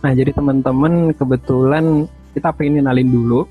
[0.00, 3.44] Nah, jadi teman-teman kebetulan kita pengen kenalin dulu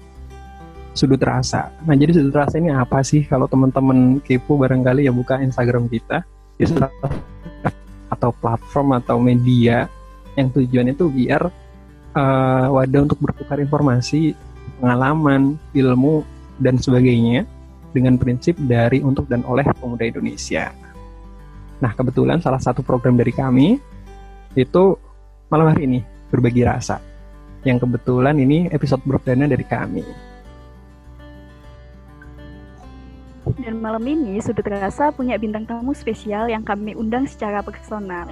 [0.98, 1.70] sudut rasa.
[1.86, 3.22] Nah, jadi sudut rasa ini apa sih?
[3.24, 6.26] Kalau teman-teman kepo barangkali ya buka Instagram kita
[8.10, 9.86] atau platform atau media
[10.34, 11.48] yang tujuannya itu biar
[12.18, 14.34] uh, wadah untuk bertukar informasi,
[14.82, 16.26] pengalaman, ilmu
[16.58, 17.46] dan sebagainya
[17.94, 20.74] dengan prinsip dari untuk dan oleh pemuda Indonesia.
[21.80, 23.78] Nah, kebetulan salah satu program dari kami
[24.58, 24.98] itu
[25.48, 27.02] malam hari ini berbagi rasa.
[27.68, 30.06] Yang kebetulan ini episode perdana dari kami.
[33.60, 38.30] Dan malam ini Sudut Rasa punya bintang tamu spesial yang kami undang secara personal.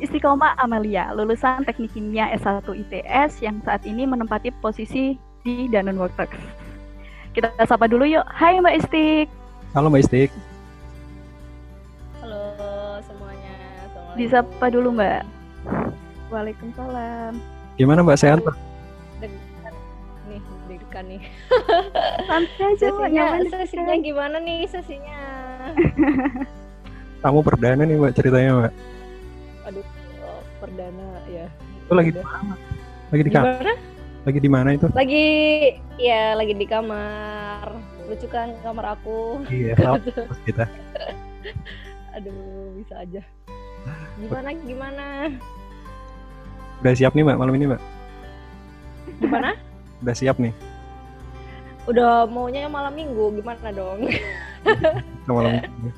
[0.00, 6.40] Istiqomah Amalia, lulusan Teknik Kimia S1 ITS yang saat ini menempati posisi di Danone Workers.
[7.36, 8.24] Kita sapa dulu yuk.
[8.24, 9.26] Hai Mbak Istik.
[9.76, 10.30] Halo Mbak Istik.
[12.24, 12.40] Halo
[13.04, 13.54] semuanya.
[14.16, 15.22] Disapa dulu Mbak.
[16.34, 17.32] Waalaikumsalam.
[17.78, 18.56] Gimana Mbak sehat Mbak?
[19.22, 21.22] Nih, deg-degan nih.
[22.26, 25.20] Santai aja sesinya, sesinya gimana nih sesinya?
[27.22, 28.72] Kamu perdana nih Mbak ceritanya Mbak.
[29.70, 29.84] Aduh,
[30.26, 31.46] oh, perdana ya.
[31.86, 32.54] Itu lagi di mana?
[33.14, 33.66] Lagi di kamar?
[34.24, 34.86] Lagi di mana itu?
[34.90, 35.26] Lagi
[36.02, 37.66] ya lagi di kamar.
[38.10, 39.46] Lucu kan kamar aku.
[39.46, 39.78] Iya,
[40.48, 40.66] kita.
[42.18, 43.22] Aduh, bisa aja.
[44.18, 45.06] Gimana gimana?
[46.84, 47.80] Udah siap nih mbak malam ini mbak?
[49.16, 49.56] Gimana?
[50.04, 50.52] Udah siap nih?
[51.88, 54.04] Udah maunya malam minggu, gimana dong?
[55.24, 55.88] malam minggu.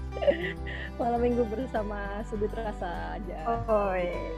[1.02, 3.66] malam minggu bersama sudut rasa aja.
[3.66, 4.30] Oh, iya.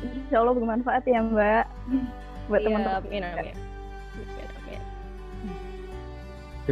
[0.00, 1.68] Insya Allah bermanfaat ya mbak
[2.48, 3.04] buat iya, teman-teman.
[3.04, 3.52] Amin, amin.
[3.52, 4.80] amin.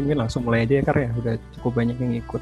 [0.01, 2.41] mungkin langsung mulai aja ya Kar ya, udah cukup banyak yang ikut.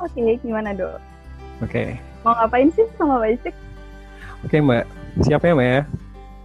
[0.00, 0.96] Oke, okay, gimana dok?
[1.60, 2.00] Oke.
[2.00, 2.11] Okay.
[2.22, 3.54] Mau ngapain sih sama Mbak Isik?
[4.46, 4.84] Oke Mbak,
[5.26, 5.82] siap ya Mbak ya?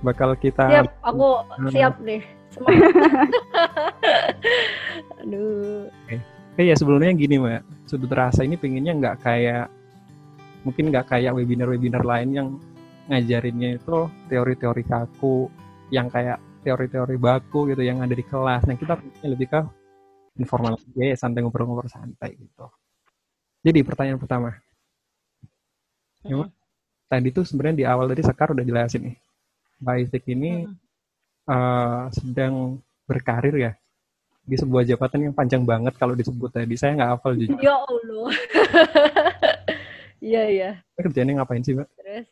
[0.02, 0.66] Bakal kita...
[0.70, 1.28] Siap, aku
[1.74, 2.22] siap deh.
[5.22, 5.86] Aduh.
[5.90, 6.18] Oke.
[6.58, 6.66] Okay.
[6.66, 9.70] ya sebelumnya gini Mbak, sudut rasa ini pengennya nggak kayak
[10.66, 12.48] mungkin nggak kayak webinar-webinar lain yang
[13.08, 15.48] ngajarinnya itu teori-teori kaku
[15.94, 18.66] yang kayak teori-teori baku gitu yang ada di kelas.
[18.66, 19.62] Nah kita lebih ke
[20.42, 22.68] informal ya santai ngobrol-ngobrol santai gitu.
[23.64, 24.54] Jadi pertanyaan pertama,
[26.28, 26.52] hmm.
[27.08, 29.16] tadi tuh sebenarnya di awal tadi Sekar udah jelasin nih,
[29.80, 30.76] Mbak Istik ini hmm.
[31.48, 33.72] uh, sedang berkarir ya
[34.48, 36.76] di sebuah jabatan yang panjang banget kalau disebut tadi.
[36.80, 37.60] Saya nggak hafal jujur.
[37.60, 38.32] Ya Allah.
[40.18, 40.70] Iya iya.
[40.98, 41.90] Kerjanya ngapain sih Mbak?
[41.94, 42.28] Terus?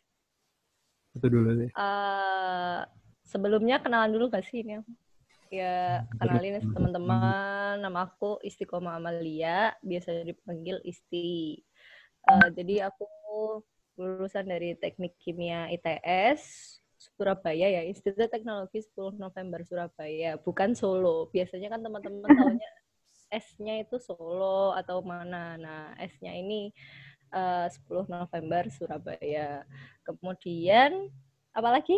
[1.14, 1.70] Itu dulu sih.
[1.72, 2.82] Uh,
[3.22, 4.82] sebelumnya kenalan dulu gak sih ini?
[5.54, 7.78] Ya kenalin teman-teman.
[7.78, 11.62] Nama aku Istiqomah Amalia, biasa dipanggil Isti.
[12.26, 13.06] Uh, jadi aku
[13.96, 21.28] lulusan dari Teknik Kimia ITS Surabaya ya, Institut Teknologi 10 November Surabaya, bukan Solo.
[21.32, 22.70] Biasanya kan teman-teman tahunya
[23.32, 25.56] S-nya itu Solo atau mana.
[25.56, 26.72] Nah, S-nya ini
[27.32, 29.64] uh, 10 November Surabaya.
[30.04, 31.12] Kemudian
[31.52, 31.96] apalagi?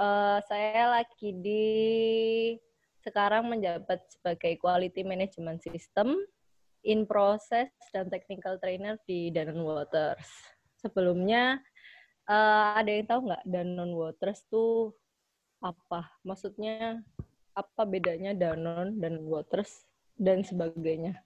[0.00, 1.76] Uh, saya lagi di
[3.04, 6.16] sekarang menjabat sebagai Quality Management System
[6.88, 10.59] in Process dan Technical Trainer di Danone Waters.
[10.80, 11.60] Sebelumnya
[12.24, 14.96] uh, ada yang tahu nggak Danone Waters tuh
[15.60, 16.08] apa?
[16.24, 17.04] Maksudnya
[17.52, 19.84] apa bedanya Danone dan Waters
[20.16, 21.20] dan sebagainya?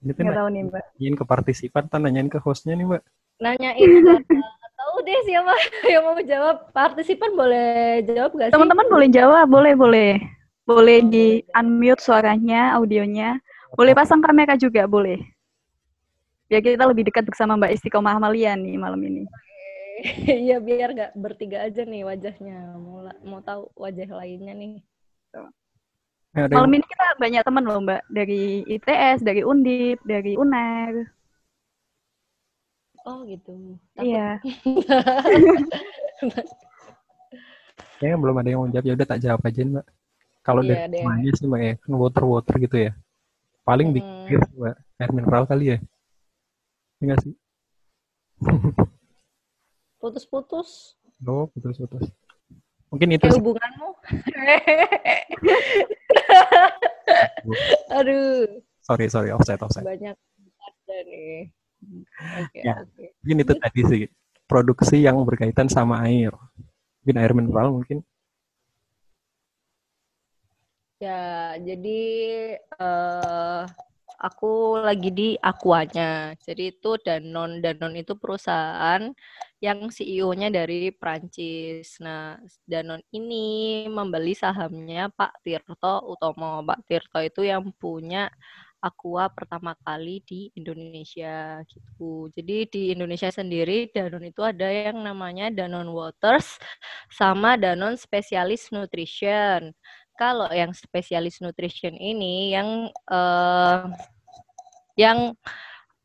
[0.00, 0.84] Ini tuh tahu nih mbak.
[0.96, 3.02] Nanyain ke partisipan, atau nanyain ke hostnya nih mbak.
[3.36, 4.24] Nanyain
[4.76, 5.52] tahu deh siapa
[5.92, 6.56] yang mau jawab.
[6.72, 8.54] Partisipan boleh jawab gak sih?
[8.54, 10.12] Teman-teman boleh jawab, boleh boleh.
[10.66, 13.38] Boleh di unmute suaranya, audionya.
[13.76, 15.20] Boleh pasang kamera juga, boleh.
[16.46, 19.26] Biar kita lebih dekat bersama Mbak Istiqomah Amalia nih malam ini.
[20.44, 22.76] Iya, biar gak bertiga aja nih wajahnya.
[22.76, 24.84] Mau, mau tahu wajah lainnya nih.
[26.36, 31.08] Ya, Malam ini kita banyak teman loh Mbak dari ITS, dari Undip, dari UNER.
[33.08, 33.80] Oh gitu.
[33.96, 34.36] Iya.
[37.96, 39.86] Kayaknya belum ada yang mau jawab, ya udah tak jawab aja Mbak.
[40.44, 42.92] Kalau iya, dari semuanya sih Mbak ya, kan water water gitu ya.
[43.64, 43.96] Paling hmm.
[43.96, 45.78] dikit Mbak, air mineral kali ya.
[47.00, 47.34] Enggak sih?
[50.00, 50.96] Putus-putus.
[51.24, 52.12] Oh, putus-putus.
[52.92, 53.88] Mungkin itu Kayak hubunganmu.
[57.98, 58.62] Aduh.
[58.86, 59.82] Sorry, sorry, offset, offset.
[59.82, 61.50] Banyak ada nih.
[62.50, 63.12] Okay, ya, okay.
[63.22, 64.02] mungkin itu tadi sih
[64.48, 66.32] produksi yang berkaitan sama air.
[67.02, 68.06] Mungkin air mineral mungkin.
[70.96, 72.00] Ya, jadi
[72.80, 73.68] uh,
[74.18, 76.32] aku lagi di Aquanya.
[76.40, 77.60] Jadi itu Danon.
[77.64, 79.12] Danon itu perusahaan
[79.60, 82.00] yang CEO-nya dari Prancis.
[82.00, 86.64] Nah, Danon ini membeli sahamnya Pak Tirto Utomo.
[86.64, 88.28] Pak Tirto itu yang punya
[88.84, 92.28] Aqua pertama kali di Indonesia gitu.
[92.36, 96.60] Jadi di Indonesia sendiri Danon itu ada yang namanya Danon Waters
[97.10, 99.72] sama Danon Specialist Nutrition.
[100.16, 103.92] Kalau yang Specialist Nutrition ini yang uh,
[104.96, 105.36] yang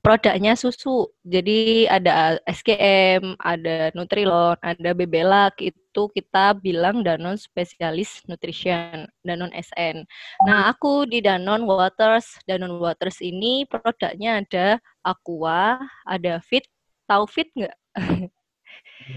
[0.02, 1.08] produknya susu.
[1.22, 10.04] Jadi ada SKM, ada Nutrilon, ada Bebelak itu kita bilang Danon Spesialis Nutrition, Danon SN.
[10.44, 16.66] Nah, aku di Danon Waters, Danon Waters ini produknya ada Aqua, ada Fit.
[17.06, 17.78] Tahu Fit nggak?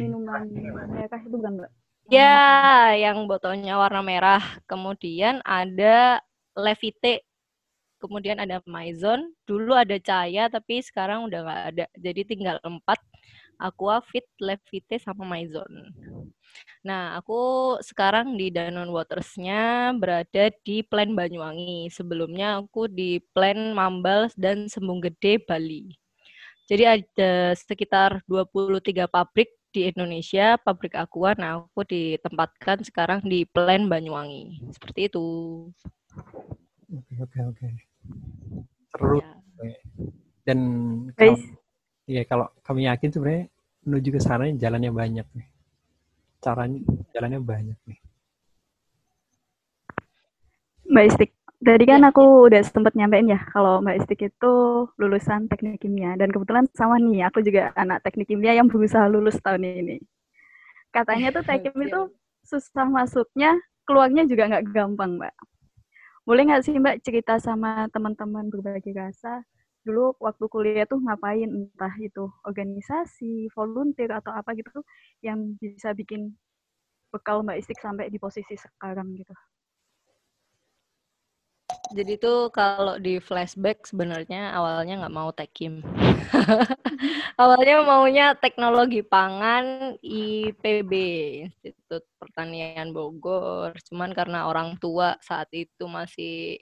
[0.00, 0.48] Minuman
[0.92, 1.72] merah itu bukan mbak?
[2.12, 4.42] Ya, yang botolnya warna merah.
[4.68, 6.20] Kemudian ada
[6.52, 7.24] Levite
[8.04, 11.84] kemudian ada Maison, dulu ada Cahaya tapi sekarang udah nggak ada.
[11.96, 13.00] Jadi tinggal empat,
[13.56, 15.64] Aqua, Fit, Levite, sama Maison.
[16.84, 21.88] Nah, aku sekarang di Danon Waters-nya berada di Plan Banyuwangi.
[21.88, 25.96] Sebelumnya aku di Plan Mambal dan Sembung Gede, Bali.
[26.68, 31.34] Jadi ada sekitar 23 pabrik di Indonesia, pabrik Aqua.
[31.34, 34.62] Nah, aku ditempatkan sekarang di Plan Banyuwangi.
[34.70, 35.26] Seperti itu.
[36.94, 37.68] Oke, oke, oke
[38.94, 39.74] seru ya.
[40.46, 40.58] dan
[41.18, 41.36] kalau,
[42.06, 43.44] ya kalau kami yakin sebenarnya
[43.82, 45.48] menuju ke sana jalannya banyak nih
[46.38, 46.78] caranya
[47.10, 47.98] jalannya banyak nih
[50.86, 51.30] Mbak Istik
[51.64, 52.12] tadi kan ya.
[52.12, 54.54] aku udah sempat nyampein ya kalau Mbak Istik itu
[55.00, 56.14] lulusan teknik kimia.
[56.20, 59.96] Dan kebetulan sama nih aku juga anak teknik kimia yang berusaha lulus tahun ini.
[60.92, 62.00] Katanya tuh teknik itu
[62.44, 63.56] susah masuknya
[63.88, 65.34] keluarnya juga nggak gampang Mbak.
[66.28, 69.44] Boleh nggak sih Mbak cerita sama teman-teman berbagi rasa?
[69.84, 71.48] Dulu waktu kuliah tuh ngapain?
[71.48, 74.84] Entah itu organisasi, volunteer atau apa gitu
[75.20, 76.36] yang bisa bikin
[77.12, 79.32] bekal Mbak Istik sampai di posisi sekarang gitu.
[81.94, 85.80] Jadi tuh kalau di flashback sebenarnya awalnya nggak mau tekim.
[87.40, 90.92] awalnya maunya teknologi pangan IPB,
[91.50, 93.74] Institut Pertanian Bogor.
[93.86, 96.58] Cuman karena orang tua saat itu masih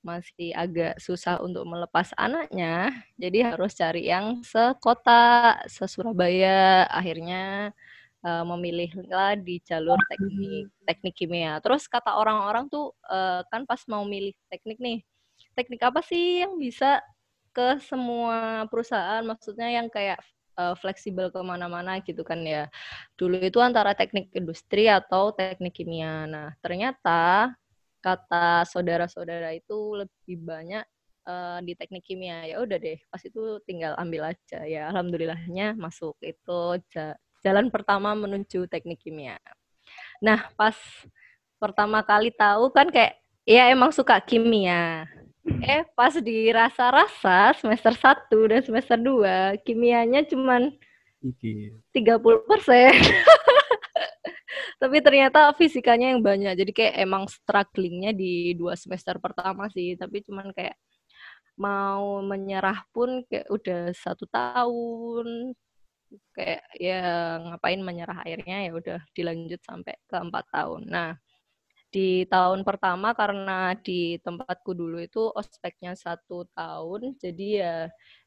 [0.00, 2.88] masih agak susah untuk melepas anaknya,
[3.20, 6.88] jadi harus cari yang sekota, se Surabaya.
[6.88, 7.76] Akhirnya
[8.24, 11.58] uh, memilihlah di jalur teknik teknik kimia.
[11.64, 14.98] Terus kata orang-orang tuh uh, kan pas mau milih teknik nih,
[15.56, 17.00] teknik apa sih yang bisa
[17.52, 19.24] ke semua perusahaan?
[19.24, 20.20] Maksudnya yang kayak
[20.60, 22.68] uh, fleksibel ke mana-mana gitu kan ya.
[23.16, 26.28] Dulu itu antara teknik industri atau teknik kimia.
[26.28, 27.52] Nah ternyata
[28.00, 30.84] kata saudara-saudara itu lebih banyak
[31.28, 36.16] uh, di teknik kimia ya udah deh pas itu tinggal ambil aja ya alhamdulillahnya masuk
[36.24, 36.80] itu
[37.40, 39.40] jalan pertama menuju teknik kimia.
[40.20, 40.76] Nah, pas
[41.60, 45.08] pertama kali tahu kan kayak ya emang suka kimia.
[45.64, 50.68] Eh, pas dirasa-rasa semester 1 dan semester 2, kimianya cuman
[51.92, 52.92] 30 persen.
[54.80, 56.56] Tapi ternyata fisikanya yang banyak.
[56.56, 59.92] Jadi kayak emang strugglingnya di dua semester pertama sih.
[59.92, 60.76] Tapi cuman kayak
[61.60, 65.52] mau menyerah pun kayak udah satu tahun
[66.36, 67.00] kayak ya
[67.38, 70.82] ngapain menyerah akhirnya ya udah dilanjut sampai ke empat tahun.
[70.90, 71.10] Nah
[71.90, 77.74] di tahun pertama karena di tempatku dulu itu ospeknya satu tahun jadi ya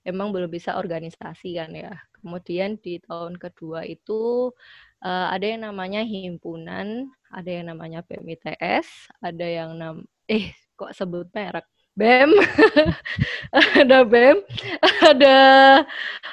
[0.04, 4.52] emang belum bisa organisasi kan ya kemudian di tahun kedua itu
[5.00, 11.32] uh, ada yang namanya himpunan ada yang namanya PMITS ada yang nam eh kok sebut
[11.32, 11.63] merek
[11.94, 12.34] BEM,
[13.86, 14.42] ada BEM,
[15.06, 15.38] ada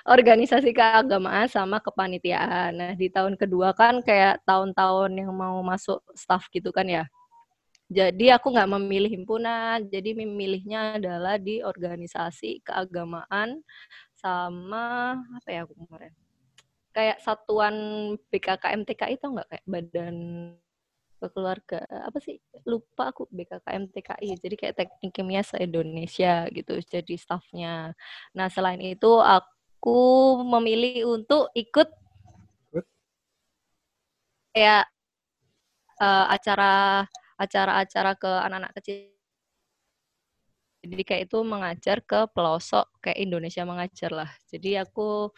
[0.08, 2.72] organisasi keagamaan sama kepanitiaan.
[2.72, 7.04] Nah, di tahun kedua kan kayak tahun-tahun yang mau masuk staff gitu kan ya.
[7.92, 13.60] Jadi aku nggak memilih himpunan, jadi memilihnya adalah di organisasi keagamaan
[14.16, 16.14] sama apa ya aku kemarin?
[16.96, 17.74] Kayak satuan
[18.32, 20.16] BKKMTK itu nggak kayak badan
[21.28, 21.84] keluarga.
[22.08, 22.40] Apa sih?
[22.64, 27.92] Lupa aku BKKM TKI jadi kayak teknik kimia se Indonesia gitu jadi staffnya.
[28.32, 30.00] Nah selain itu aku
[30.48, 31.88] memilih untuk ikut
[34.56, 34.88] kayak
[36.00, 37.04] uh, acara
[37.40, 39.12] acara-acara ke anak-anak kecil.
[40.80, 44.30] Jadi kayak itu mengajar ke pelosok kayak Indonesia mengajar lah.
[44.48, 45.28] Jadi aku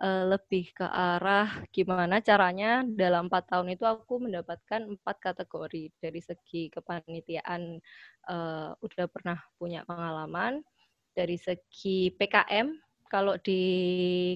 [0.00, 5.92] uh, lebih ke arah gimana caranya dalam empat tahun itu aku mendapatkan empat kategori.
[6.00, 7.78] Dari segi kepanitiaan
[8.30, 10.62] uh, udah pernah punya pengalaman.
[11.14, 12.74] Dari segi PKM
[13.06, 13.62] kalau di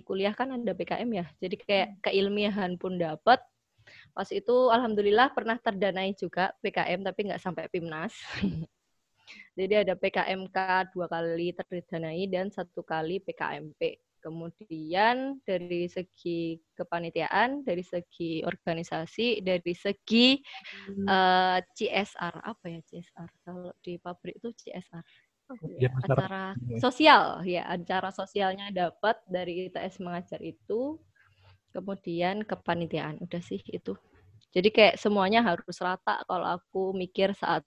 [0.06, 1.26] kuliah kan ada PKM ya.
[1.42, 3.42] Jadi kayak keilmiahan pun dapat
[4.12, 8.12] pas itu alhamdulillah pernah terdanai juga PKM tapi nggak sampai PIMNAS
[9.58, 17.82] jadi ada PKMK dua kali terdanai dan satu kali PKMP kemudian dari segi kepanitiaan, dari
[17.82, 21.06] segi organisasi, dari segi hmm.
[21.06, 23.28] uh, eh, CSR apa ya CSR?
[23.46, 25.06] Kalau di pabrik itu CSR.
[25.80, 27.40] ya, acara sosial.
[27.48, 31.00] Ya acara sosialnya dapat dari ITS mengajar itu.
[31.72, 33.96] Kemudian kepanitiaan udah sih itu.
[34.52, 36.20] Jadi kayak semuanya harus rata.
[36.24, 37.64] Kalau aku mikir saat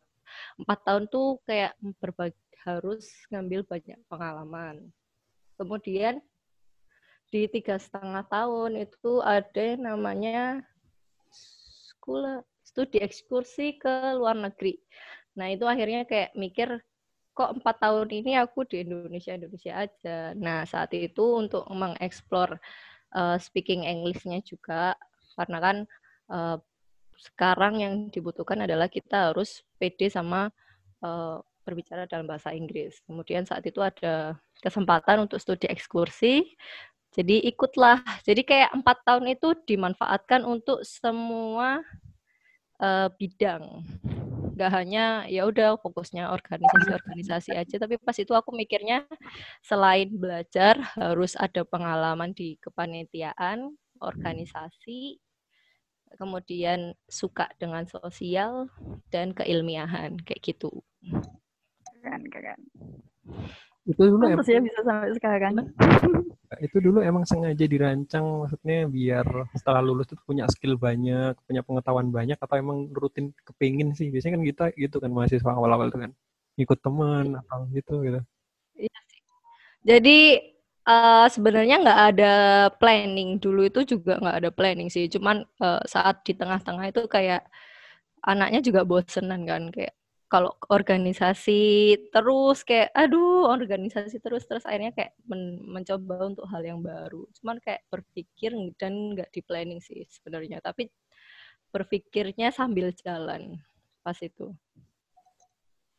[0.58, 4.89] empat tahun tuh kayak berbagi harus ngambil banyak pengalaman.
[5.58, 6.22] Kemudian
[7.31, 10.59] di tiga setengah tahun itu ada namanya
[11.95, 14.75] sekolah studi ekskursi ke luar negeri.
[15.39, 16.83] Nah itu akhirnya kayak mikir
[17.31, 20.35] kok empat tahun ini aku di Indonesia Indonesia aja.
[20.35, 22.59] Nah saat itu untuk mengeksplor
[23.15, 25.00] uh, speaking Englishnya juga
[25.39, 25.77] karena kan
[26.27, 26.57] uh,
[27.15, 30.51] sekarang yang dibutuhkan adalah kita harus pede sama
[31.05, 33.00] uh, berbicara dalam bahasa Inggris.
[33.05, 36.57] Kemudian saat itu ada kesempatan untuk studi ekskursi
[37.12, 38.00] jadi ikutlah.
[38.24, 41.84] Jadi kayak empat tahun itu dimanfaatkan untuk semua
[42.80, 43.84] uh, bidang.
[44.56, 49.03] Gak hanya ya udah fokusnya organisasi-organisasi aja, tapi pas itu aku mikirnya
[49.63, 55.20] selain belajar harus ada pengalaman di kepanitiaan, organisasi,
[56.20, 58.68] kemudian suka dengan sosial
[59.12, 60.84] dan keilmiahan kayak gitu.
[62.01, 62.62] Keren, keren.
[63.88, 65.53] Itu dulu ya bisa sampai sekarang
[66.59, 69.23] itu dulu emang sengaja dirancang maksudnya biar
[69.55, 74.11] setelah lulus itu punya skill banyak, punya pengetahuan banyak atau emang rutin kepingin sih?
[74.11, 76.11] Biasanya kan kita gitu kan mahasiswa awal-awal itu kan
[76.59, 78.19] ikut teman atau gitu gitu.
[78.75, 79.21] Iya sih.
[79.88, 80.19] Jadi
[80.85, 82.33] uh, sebenarnya nggak ada
[82.75, 85.07] planning dulu itu juga nggak ada planning sih.
[85.07, 87.47] Cuman uh, saat di tengah-tengah itu kayak
[88.27, 89.95] anaknya juga bosenan kan kayak
[90.31, 96.79] kalau organisasi terus kayak aduh organisasi terus terus akhirnya kayak men mencoba untuk hal yang
[96.79, 97.27] baru.
[97.35, 100.88] Cuman kayak berpikir dan nggak di planning sih sebenarnya tapi
[101.75, 103.59] berpikirnya sambil jalan
[104.00, 104.55] pas itu.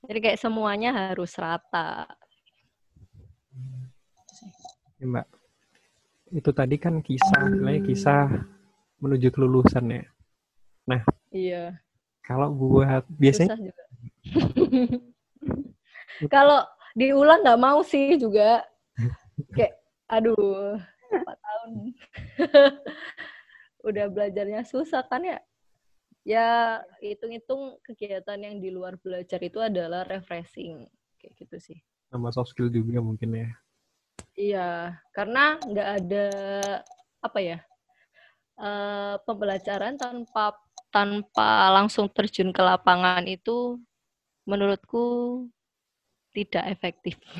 [0.09, 2.09] Jadi kayak semuanya harus rata.
[4.97, 5.29] Ya, mbak.
[6.33, 7.85] Itu tadi kan kisah hmm.
[7.85, 8.49] kisah
[8.97, 10.05] menuju kelulusan ya.
[10.89, 11.77] Nah iya.
[12.25, 13.61] kalau buat biasanya
[16.33, 16.63] Kalau
[16.95, 18.63] diulang nggak mau sih juga.
[19.57, 19.75] Kayak,
[20.07, 20.79] aduh,
[21.11, 21.73] empat tahun.
[23.89, 25.39] Udah belajarnya susah kan ya.
[26.23, 30.87] Ya, hitung-hitung kegiatan yang di luar belajar itu adalah refreshing.
[31.19, 31.79] Kayak gitu sih.
[32.15, 33.49] Sama soft skill juga mungkin ya.
[34.39, 34.69] Iya,
[35.13, 36.27] karena nggak ada,
[37.21, 37.59] apa ya,
[38.57, 40.57] uh, pembelajaran tanpa
[40.93, 43.81] tanpa langsung terjun ke lapangan itu
[44.49, 45.05] menurutku
[46.33, 47.17] tidak efektif.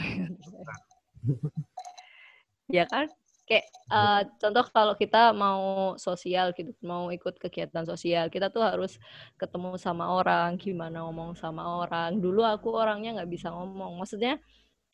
[2.77, 3.09] ya kan?
[3.43, 9.03] Kayak uh, contoh kalau kita mau sosial gitu, mau ikut kegiatan sosial, kita tuh harus
[9.35, 12.23] ketemu sama orang, gimana ngomong sama orang.
[12.23, 14.39] Dulu aku orangnya nggak bisa ngomong, maksudnya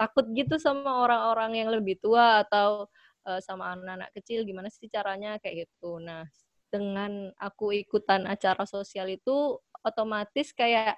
[0.00, 2.88] takut gitu sama orang-orang yang lebih tua atau
[3.28, 6.00] uh, sama anak-anak kecil, gimana sih caranya kayak gitu.
[6.00, 6.24] Nah,
[6.72, 10.96] dengan aku ikutan acara sosial itu otomatis kayak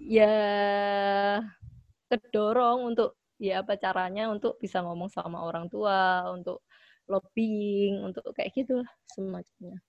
[0.00, 0.36] ya
[2.08, 6.64] kedorong untuk ya apa caranya untuk bisa ngomong sama orang tua, untuk
[7.08, 9.80] lobbying, untuk kayak gitu semacamnya.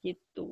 [0.00, 0.48] Gitu.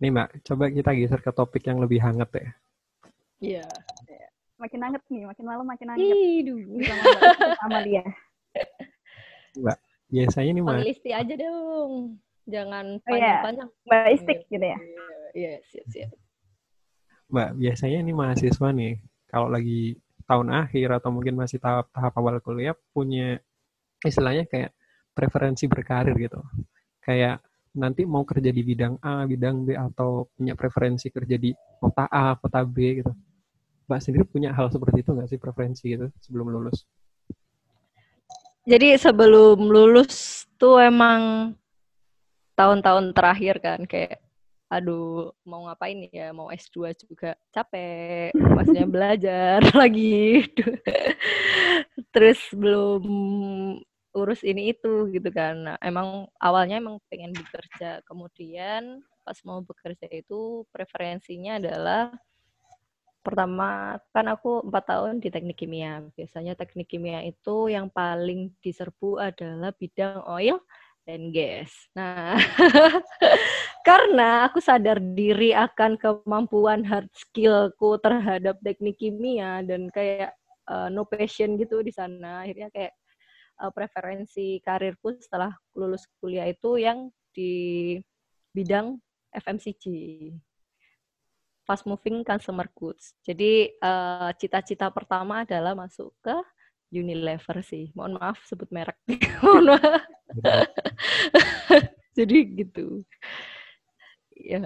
[0.00, 2.48] Nih Mbak, coba kita geser ke topik yang lebih hangat ya.
[3.40, 3.68] Iya.
[4.60, 6.04] Makin hangat nih, makin malam makin hangat.
[6.04, 6.60] Iduh.
[7.64, 8.04] Sama dia.
[9.56, 9.78] Mbak,
[10.12, 10.78] biasanya nih Mbak.
[10.84, 12.20] Listi aja dong.
[12.44, 13.68] Jangan panjang-panjang.
[13.68, 13.88] Oh, iya.
[13.88, 14.78] Mbak Istik gitu ya.
[15.32, 16.10] Iya, siap-siap.
[17.30, 18.98] Mbak, biasanya ini mahasiswa nih,
[19.30, 19.94] kalau lagi
[20.26, 23.38] tahun akhir atau mungkin masih tahap tahap awal kuliah punya
[24.02, 24.70] istilahnya kayak
[25.14, 26.42] preferensi berkarir gitu.
[27.02, 27.42] Kayak
[27.74, 32.34] nanti mau kerja di bidang A, bidang B atau punya preferensi kerja di kota A,
[32.34, 33.12] kota B gitu.
[33.86, 36.86] Mbak sendiri punya hal seperti itu nggak sih preferensi gitu sebelum lulus?
[38.66, 41.54] Jadi sebelum lulus tuh emang
[42.54, 44.22] tahun-tahun terakhir kan kayak
[44.70, 46.30] aduh mau ngapain ya?
[46.30, 50.46] Mau S2 juga capek maksudnya belajar lagi.
[52.14, 53.04] Terus belum
[54.14, 55.54] urus ini itu gitu kan.
[55.58, 58.02] Nah, emang awalnya emang pengen bekerja.
[58.06, 62.14] Kemudian pas mau bekerja itu preferensinya adalah
[63.20, 66.02] pertama kan aku empat tahun di teknik kimia.
[66.16, 70.58] Biasanya teknik kimia itu yang paling diserbu adalah bidang oil
[71.04, 71.72] dan gas.
[71.96, 72.36] Nah,
[73.88, 80.36] karena aku sadar diri akan kemampuan hard skillku terhadap teknik kimia dan kayak
[80.68, 82.92] uh, no passion gitu di sana, akhirnya kayak
[83.60, 87.96] uh, preferensi karirku setelah lulus kuliah itu yang di
[88.50, 88.98] bidang
[89.30, 89.84] FMCG
[91.70, 93.14] fast moving consumer goods.
[93.22, 96.34] Jadi uh, cita-cita pertama adalah masuk ke
[96.90, 97.94] Unilever sih.
[97.94, 98.98] Mohon maaf sebut merek.
[99.46, 100.02] Maaf.
[102.18, 103.04] Jadi gitu.
[104.36, 104.60] Ya.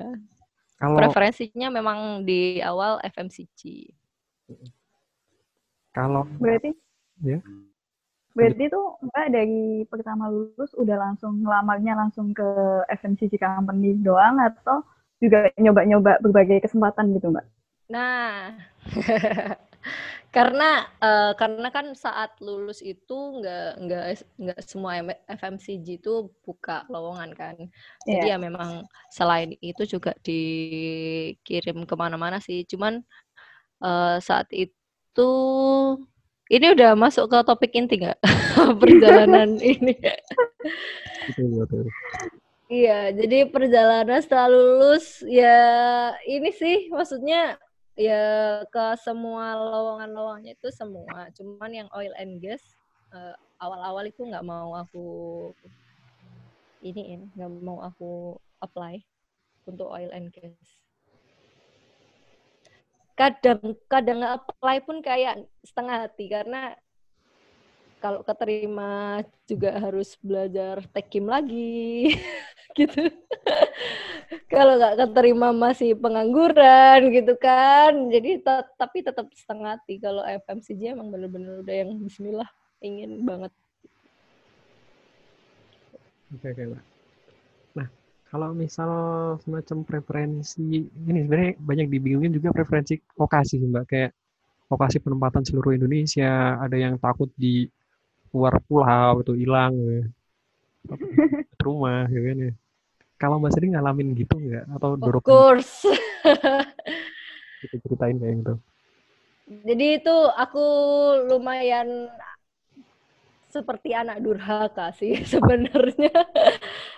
[0.79, 3.91] Kalau preferensinya memang di awal FMCG.
[5.95, 6.75] Kalau berarti
[7.23, 7.39] ya.
[8.35, 12.47] Berarti tuh Mbak dari pertama lulus udah langsung ngelamarnya langsung ke
[12.91, 14.83] FMCG company doang atau
[15.23, 17.47] juga nyoba-nyoba berbagai kesempatan gitu mbak?
[17.89, 18.53] Nah,
[20.35, 24.99] karena uh, karena kan saat lulus itu nggak nggak nggak semua
[25.31, 27.57] FMCG itu buka lowongan kan.
[28.03, 28.19] Yeah.
[28.19, 28.37] Jadi iya.
[28.37, 28.71] ya memang
[29.15, 32.67] selain itu juga dikirim ke mana-mana sih.
[32.67, 33.07] Cuman
[33.79, 35.31] uh, saat itu
[36.51, 38.19] ini udah masuk ke topik inti nggak
[38.83, 39.95] perjalanan ini?
[42.65, 45.63] Iya, jadi perjalanan setelah lulus ya
[46.27, 47.55] ini sih maksudnya
[47.95, 51.31] ya ke semua lowongan-lowongannya itu semua.
[51.35, 52.63] Cuman yang oil and gas
[53.15, 55.07] uh, awal-awal itu nggak mau aku
[56.85, 59.01] ini nggak mau aku apply
[59.65, 60.69] untuk oil and gas.
[63.15, 66.75] Kadang kadang apply pun kayak setengah hati karena
[68.03, 72.13] kalau keterima juga harus belajar tekim lagi
[72.77, 73.09] gitu
[74.49, 77.93] kalau nggak keterima masih pengangguran gitu kan.
[78.11, 78.41] Jadi
[78.79, 79.99] tapi tetap setengah hati.
[79.99, 82.49] Kalau FMCG emang bener-bener udah yang Bismillah
[82.85, 83.53] ingin banget.
[86.35, 86.85] Oke oke mbak.
[87.79, 87.89] Nah
[88.31, 88.91] kalau misal
[89.43, 93.85] semacam preferensi ini sebenarnya banyak dibingungin juga preferensi lokasi mbak.
[93.87, 94.13] Kayak
[94.69, 97.69] lokasi penempatan seluruh Indonesia ada yang takut di
[98.33, 100.03] keluar pulau itu hilang ya.
[101.65, 102.53] rumah ya kan ya.
[103.15, 104.99] Kalau Mbak Sri ngalamin gitu nggak atau?
[104.99, 105.87] Of course.
[107.63, 108.55] Kita ceritain kayak gitu.
[109.45, 110.67] Jadi itu aku
[111.29, 112.09] lumayan
[113.55, 116.11] seperti anak durhaka sih sebenarnya.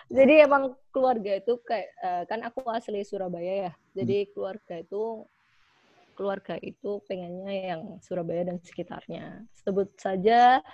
[0.08, 3.72] Jadi emang keluarga itu kayak eh, kan aku asli Surabaya ya.
[3.92, 4.30] Jadi hmm.
[4.32, 5.26] keluarga itu
[6.16, 9.44] keluarga itu pengennya yang Surabaya dan sekitarnya.
[9.52, 10.64] Sebut saja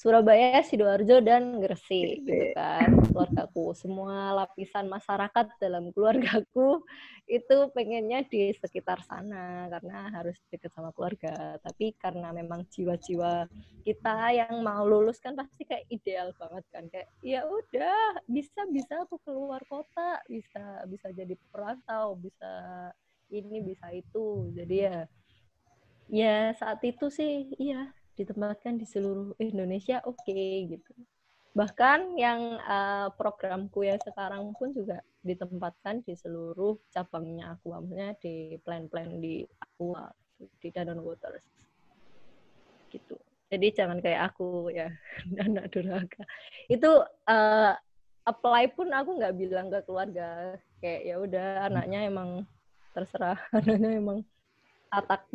[0.00, 2.88] Surabaya, Sidoarjo, dan Gresik gitu kan.
[3.12, 6.80] Keluargaku semua lapisan masyarakat dalam keluargaku
[7.28, 11.60] itu pengennya di sekitar sana karena harus dekat sama keluarga.
[11.60, 13.44] Tapi karena memang jiwa-jiwa
[13.84, 16.84] kita yang mau lulus kan pasti kayak ideal banget kan.
[16.88, 22.48] Kayak ya udah bisa bisa aku keluar kota bisa bisa jadi perantau bisa
[23.28, 24.48] ini bisa itu.
[24.56, 25.04] Jadi ya
[26.08, 30.92] ya saat itu sih iya ditempatkan di seluruh Indonesia oke okay, gitu.
[31.56, 38.60] Bahkan yang uh, programku yang sekarang pun juga ditempatkan di seluruh cabangnya aku maksudnya di
[38.60, 40.12] plan-plan di Aqua
[40.60, 41.48] di Danone Waters.
[42.92, 43.16] Gitu.
[43.50, 44.92] Jadi jangan kayak aku ya
[45.44, 46.22] anak durhaka.
[46.70, 47.72] Itu uh,
[48.28, 50.54] apply pun aku nggak bilang ke keluarga.
[50.78, 52.46] Kayak ya udah anaknya emang
[52.94, 54.22] terserah anaknya emang
[54.90, 55.22] tatak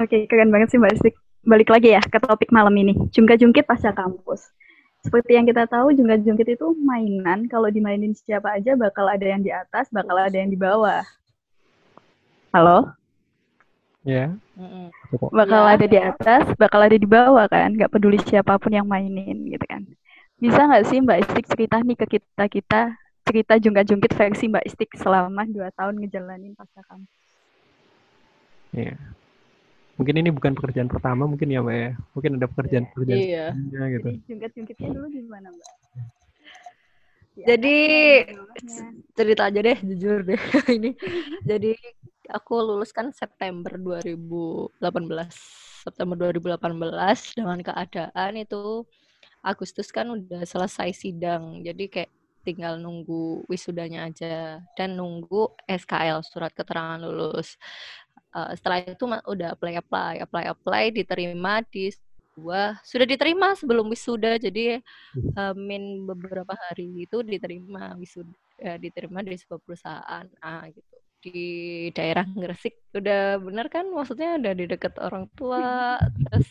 [0.00, 1.14] Oke, keren banget sih Mbak Istik.
[1.42, 4.46] Balik lagi ya ke topik malam ini, jungkat-jungkit pasca kampus.
[5.02, 7.50] Seperti yang kita tahu, jungkat-jungkit itu mainan.
[7.50, 11.02] Kalau dimainin siapa aja, bakal ada yang di atas, bakal ada yang di bawah.
[12.54, 12.94] Halo?
[14.06, 14.30] Ya.
[14.54, 14.88] Yeah.
[15.34, 15.74] Bakal yeah.
[15.74, 17.74] ada di atas, bakal ada di bawah kan.
[17.74, 19.82] Gak peduli siapa pun yang mainin gitu kan.
[20.38, 22.94] Bisa nggak sih Mbak Istik cerita nih ke kita-kita,
[23.26, 27.10] cerita jungkat-jungkit versi Mbak Istik selama dua tahun ngejalanin pasca kampus?
[28.74, 28.94] Iya.
[28.94, 29.21] Yeah
[30.02, 31.90] mungkin ini bukan pekerjaan pertama mungkin ya mbak ya.
[32.18, 33.46] Mungkin ada pekerjaan pekerjaan iya.
[33.94, 34.08] gitu.
[34.26, 35.70] Jungkat jungkitnya dulu gimana mbak?
[37.32, 37.76] Ya, jadi
[39.14, 40.36] cerita aja deh jujur deh
[40.76, 40.98] ini.
[41.46, 41.78] Jadi
[42.26, 44.82] aku lulus kan September 2018
[45.86, 48.82] September 2018 dengan keadaan itu
[49.38, 51.62] Agustus kan udah selesai sidang.
[51.62, 52.10] Jadi kayak
[52.42, 57.54] tinggal nunggu wisudanya aja dan nunggu SKL surat keterangan lulus
[58.34, 64.40] uh, setelah itu udah apply apply apply apply diterima di sebuah sudah diterima sebelum wisuda.
[64.40, 64.80] Jadi
[65.36, 70.96] uh, min beberapa hari itu diterima wisuda ya diterima di sebuah perusahaan A gitu.
[71.22, 71.40] Di
[71.94, 72.74] daerah Gresik.
[72.96, 73.86] Udah bener kan?
[73.92, 76.48] Maksudnya udah di dekat orang tua terus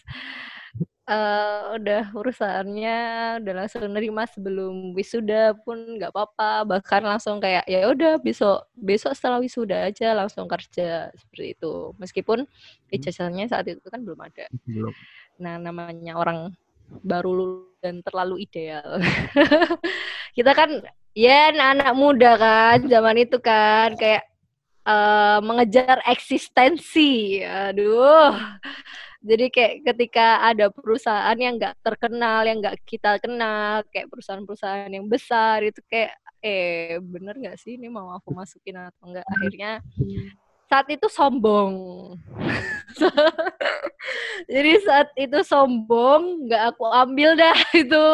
[1.08, 3.00] uh, udah urusannya
[3.42, 9.18] udah langsung nerima sebelum wisuda pun nggak apa-apa bahkan langsung kayak ya udah besok besok
[9.18, 12.96] setelah wisuda aja langsung kerja seperti itu meskipun hmm.
[12.96, 14.94] ijazahnya saat itu kan belum ada belum.
[15.42, 16.54] nah namanya orang
[17.02, 19.00] baru dan terlalu ideal
[20.38, 20.84] kita kan
[21.16, 24.28] ya anak muda kan zaman itu kan kayak
[24.86, 27.42] uh, mengejar eksistensi.
[27.44, 28.34] Aduh.
[29.22, 35.06] Jadi kayak ketika ada perusahaan yang nggak terkenal, yang nggak kita kenal, kayak perusahaan-perusahaan yang
[35.06, 39.26] besar itu kayak, eh bener nggak sih ini mau aku masukin atau enggak?
[39.30, 39.86] Akhirnya
[40.66, 41.74] saat itu sombong.
[44.50, 48.06] Jadi saat itu sombong, nggak aku ambil dah itu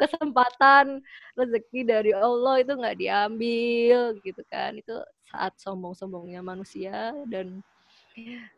[0.00, 1.04] kesempatan
[1.36, 4.72] rezeki dari Allah itu nggak diambil gitu kan.
[4.78, 7.60] Itu saat sombong-sombongnya manusia dan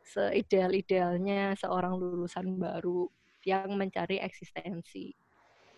[0.03, 3.11] seideal-idealnya seorang lulusan baru
[3.43, 5.13] yang mencari eksistensi.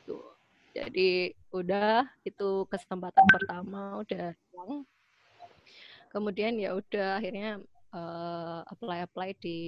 [0.04, 0.36] Tuh.
[0.70, 4.86] Jadi udah itu kesempatan pertama udah hilang.
[6.10, 7.58] Kemudian ya udah akhirnya
[7.94, 9.60] uh, apply-apply di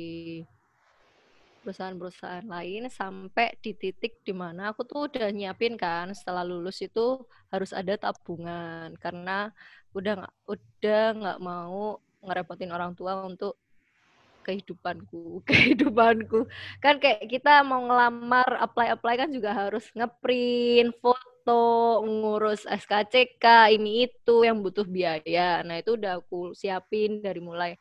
[1.63, 7.23] perusahaan-perusahaan lain sampai di titik di mana aku tuh udah nyiapin kan setelah lulus itu
[7.55, 9.55] harus ada tabungan karena
[9.95, 13.55] udah udah nggak mau ngerepotin orang tua untuk
[14.43, 16.45] kehidupanku kehidupanku
[16.83, 24.11] kan kayak kita mau ngelamar apply apply kan juga harus ngeprint foto ngurus SKCK ini
[24.11, 27.79] itu yang butuh biaya nah itu udah aku siapin dari mulai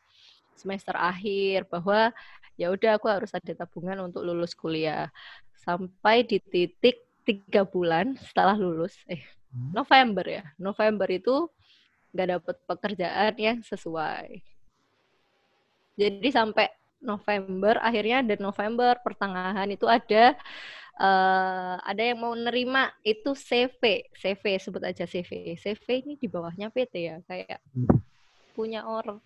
[0.54, 2.14] semester akhir bahwa
[2.54, 5.10] ya udah aku harus ada tabungan untuk lulus kuliah
[5.66, 9.22] sampai di titik tiga bulan setelah lulus eh
[9.54, 9.74] hmm.
[9.74, 11.50] November ya November itu
[12.12, 14.51] nggak dapet pekerjaan yang sesuai.
[15.96, 16.66] Jadi sampai
[17.02, 20.38] November akhirnya dan November pertengahan itu ada
[21.02, 25.58] uh, ada yang mau nerima itu CV, CV sebut aja CV.
[25.58, 27.98] CV ini di bawahnya PT ya, kayak hmm.
[28.54, 29.18] punya orang,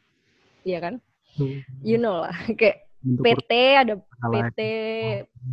[0.64, 0.94] iya kan?
[1.36, 1.60] Hmm.
[1.84, 3.94] You know lah, kayak PT ada
[4.32, 4.60] PT,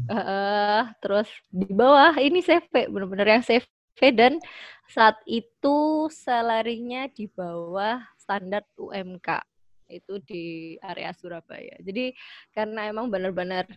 [0.10, 3.68] uh, terus di bawah ini CV, benar-benar yang CV
[4.16, 4.42] dan
[4.90, 9.53] saat itu salarinya di bawah standar UMK
[9.94, 11.78] itu di area Surabaya.
[11.82, 12.14] Jadi
[12.52, 13.70] karena emang benar-benar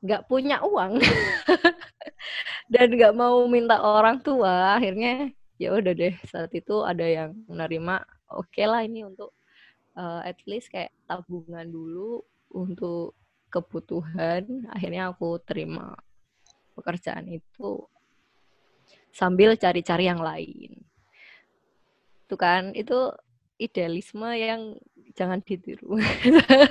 [0.00, 0.96] nggak punya uang
[2.72, 5.30] dan nggak mau minta orang tua, akhirnya
[5.60, 8.00] ya udah deh saat itu ada yang menerima
[8.32, 9.36] oke okay lah ini untuk
[9.94, 13.14] uh, at least kayak tabungan dulu untuk
[13.50, 14.66] kebutuhan.
[14.70, 15.98] Akhirnya aku terima
[16.78, 17.84] pekerjaan itu
[19.10, 20.80] sambil cari-cari yang lain.
[22.24, 23.10] Itu kan, itu
[23.58, 24.78] idealisme yang
[25.14, 25.98] jangan ditiru.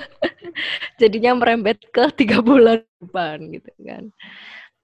[1.00, 4.04] Jadinya merembet ke tiga bulan depan gitu kan.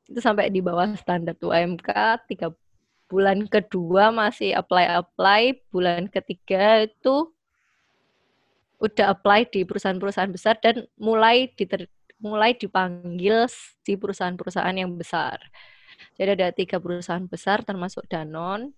[0.07, 1.91] Itu sampai di bawah standar UMK,
[2.31, 2.55] tiga
[3.07, 7.31] bulan kedua masih apply-apply, bulan ketiga itu
[8.77, 11.89] udah apply di perusahaan-perusahaan besar dan mulai diter
[12.21, 13.49] mulai dipanggil
[13.85, 15.41] di perusahaan-perusahaan yang besar.
[16.17, 18.73] Jadi ada tiga perusahaan besar termasuk Danon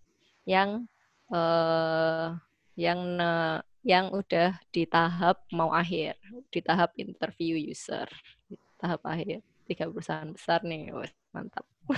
[0.47, 0.87] yang
[1.31, 2.35] uh,
[2.79, 6.21] yang uh, yang udah di tahap mau akhir,
[6.53, 8.05] di tahap interview user,
[8.45, 9.41] di tahap akhir.
[9.65, 11.65] Tiga perusahaan besar nih, Wah, mantap.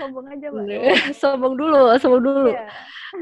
[0.00, 0.68] sombong aja, Mbak.
[1.20, 2.52] sombong dulu, sombong dulu.
[2.52, 2.68] Yeah.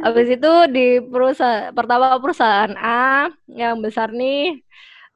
[0.03, 4.62] Habis itu di perusahaan pertama perusahaan A yang besar nih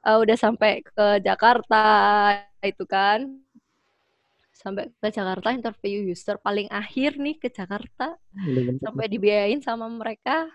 [0.07, 1.83] uh, udah sampai ke Jakarta
[2.63, 3.42] itu kan
[4.63, 8.15] sampai ke Jakarta interview user paling akhir nih ke Jakarta
[8.79, 10.47] sampai dibiayain sama mereka.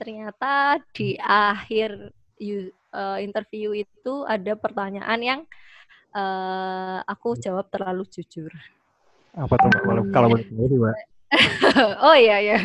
[0.00, 2.10] Ternyata di akhir
[2.96, 5.40] uh, interview itu ada pertanyaan yang
[6.16, 8.50] uh, aku jawab terlalu jujur.
[9.36, 9.70] Apa tuh?
[9.84, 10.90] Kalau kalau boleh tahu
[12.08, 12.58] oh iya ya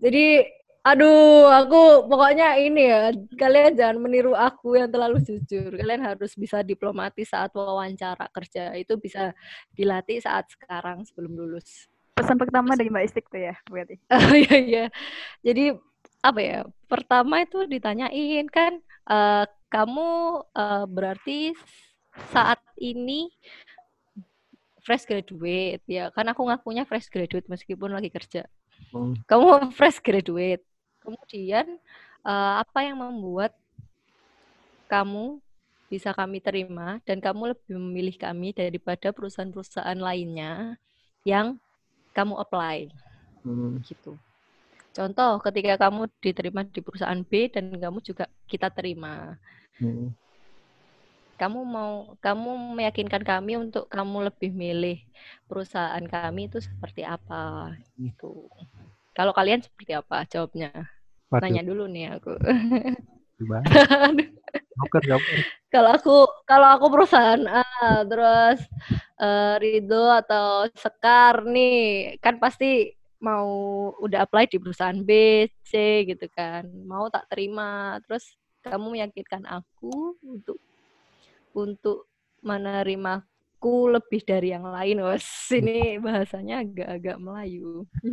[0.00, 0.48] jadi
[0.86, 5.74] Aduh, aku pokoknya ini ya, kalian jangan meniru aku yang terlalu jujur.
[5.74, 8.72] Kalian harus bisa diplomatis saat wawancara kerja.
[8.78, 9.34] Itu bisa
[9.76, 11.90] dilatih saat sekarang sebelum lulus.
[12.16, 14.00] Pesan pertama dari Mbak Istik tuh ya, berarti.
[14.16, 14.84] Oh iya iya.
[15.44, 15.76] Jadi
[16.24, 16.58] apa ya?
[16.88, 20.08] Pertama itu ditanyain kan, uh, kamu
[20.56, 21.52] uh, berarti
[22.32, 23.28] saat ini
[24.82, 28.48] fresh graduate ya kan aku ngakunya fresh graduate meskipun lagi kerja.
[28.92, 29.14] Hmm.
[29.28, 30.64] Kamu fresh graduate
[31.04, 31.66] kemudian
[32.24, 33.56] uh, apa yang membuat
[34.88, 35.40] kamu
[35.88, 40.76] bisa kami terima dan kamu lebih memilih kami daripada perusahaan-perusahaan lainnya
[41.24, 41.56] yang
[42.12, 42.92] kamu apply
[43.44, 43.80] hmm.
[43.88, 44.20] gitu
[44.98, 49.38] Contoh ketika kamu diterima di perusahaan B dan kamu juga kita terima.
[49.78, 50.10] Hmm.
[51.38, 54.98] Kamu mau kamu meyakinkan kami untuk kamu lebih milih
[55.46, 58.50] perusahaan kami itu seperti apa gitu.
[59.18, 60.70] Kalau kalian seperti apa jawabnya?
[61.34, 61.42] Waduh.
[61.42, 62.38] Nanya dulu nih aku.
[65.74, 67.62] kalau aku kalau aku perusahaan A
[68.06, 68.58] terus
[69.18, 73.50] uh, Rido atau Sekar nih kan pasti mau
[73.98, 76.62] udah apply di perusahaan B, C gitu kan.
[76.86, 77.98] Mau tak terima.
[78.06, 80.62] Terus kamu meyakinkan aku untuk
[81.58, 82.06] untuk
[83.58, 85.02] menerimaku lebih dari yang lain.
[85.02, 87.86] Wes, ini bahasanya agak-agak Melayu.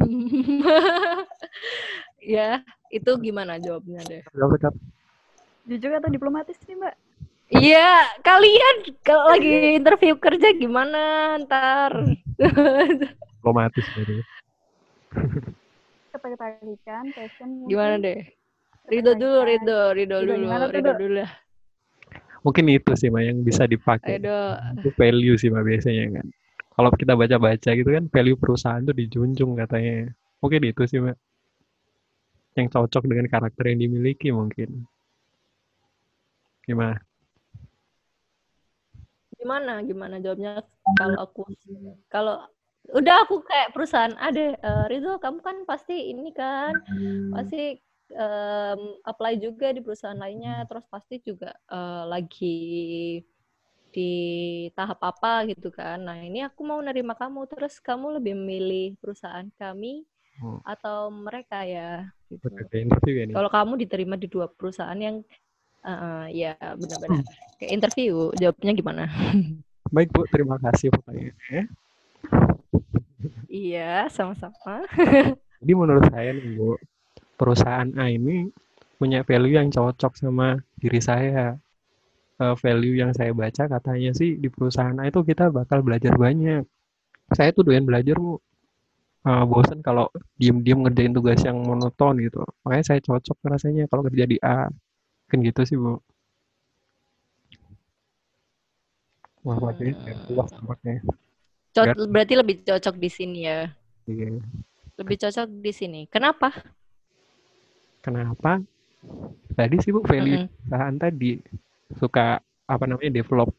[2.35, 4.23] ya, itu gimana jawabnya deh?
[5.65, 6.95] Jujur atau diplomatis nih, Mbak?
[7.45, 7.89] Iya,
[8.25, 11.93] kalian kalau lagi interview kerja gimana ntar?
[13.37, 14.25] Diplomatis berarti
[16.15, 18.19] ketertarikan passion gimana deh
[18.89, 21.31] Ridho dulu Ridho Ridho dulu Ridho dulu lah
[22.45, 24.21] mungkin itu sih mbak yang bisa dipakai.
[24.21, 26.27] Itu value sih mbak biasanya kan.
[26.75, 30.13] Kalau kita baca-baca gitu kan value perusahaan tuh dijunjung katanya.
[30.45, 31.17] Mungkin itu sih mbak.
[32.53, 34.85] Yang cocok dengan karakter yang dimiliki mungkin.
[36.69, 37.01] Gimana?
[39.35, 39.73] Gimana?
[39.81, 40.61] Gimana jawabnya?
[40.95, 41.49] Kalau aku
[42.13, 42.45] kalau
[42.93, 47.33] udah aku kayak perusahaan ada uh, Rizal kamu kan pasti ini kan hmm.
[47.33, 47.81] pasti
[48.13, 53.21] um, apply juga di perusahaan lainnya terus pasti juga uh, lagi
[53.95, 54.11] di
[54.75, 59.47] tahap apa gitu kan nah ini aku mau nerima kamu terus kamu lebih memilih perusahaan
[59.55, 60.03] kami
[60.43, 60.59] hmm.
[60.67, 62.51] atau mereka ya gitu.
[63.31, 65.23] kalau kamu diterima di dua perusahaan yang
[65.87, 67.57] uh, ya benar-benar hmm.
[67.57, 69.03] kayak interview jawabnya gimana
[69.95, 71.71] baik bu terima kasih pertanyaannya
[73.55, 74.83] Iya, sama-sama.
[75.61, 76.75] Jadi menurut saya nih Bu,
[77.35, 78.49] perusahaan A ini
[78.95, 81.59] punya value yang cocok sama diri saya.
[82.35, 86.67] Uh, value yang saya baca katanya sih di perusahaan A itu kita bakal belajar banyak.
[87.31, 88.39] Saya tuh doyan belajar Bu.
[89.25, 90.05] Uh, bosan kalau
[90.37, 92.45] diem-diem ngerjain tugas yang monoton gitu.
[92.61, 94.67] Makanya saya cocok rasanya kalau kerja di A.
[95.31, 95.97] Kan gitu sih Bu.
[99.45, 100.33] Wah, hmm.
[100.33, 101.05] luas tampaknya.
[101.75, 103.69] Co berarti lebih cocok di sini ya.
[104.09, 104.41] Iya.
[104.97, 106.01] Lebih cocok di sini.
[106.09, 106.49] Kenapa?
[108.05, 108.61] Kenapa?
[109.57, 110.53] Tadi sih Bu value mm -hmm.
[110.61, 111.31] perusahaan tadi
[111.97, 112.37] suka
[112.69, 113.49] apa namanya develop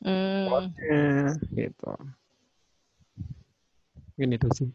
[0.00, 1.52] mm.
[1.52, 1.92] gitu.
[4.16, 4.68] Mungkin itu sih.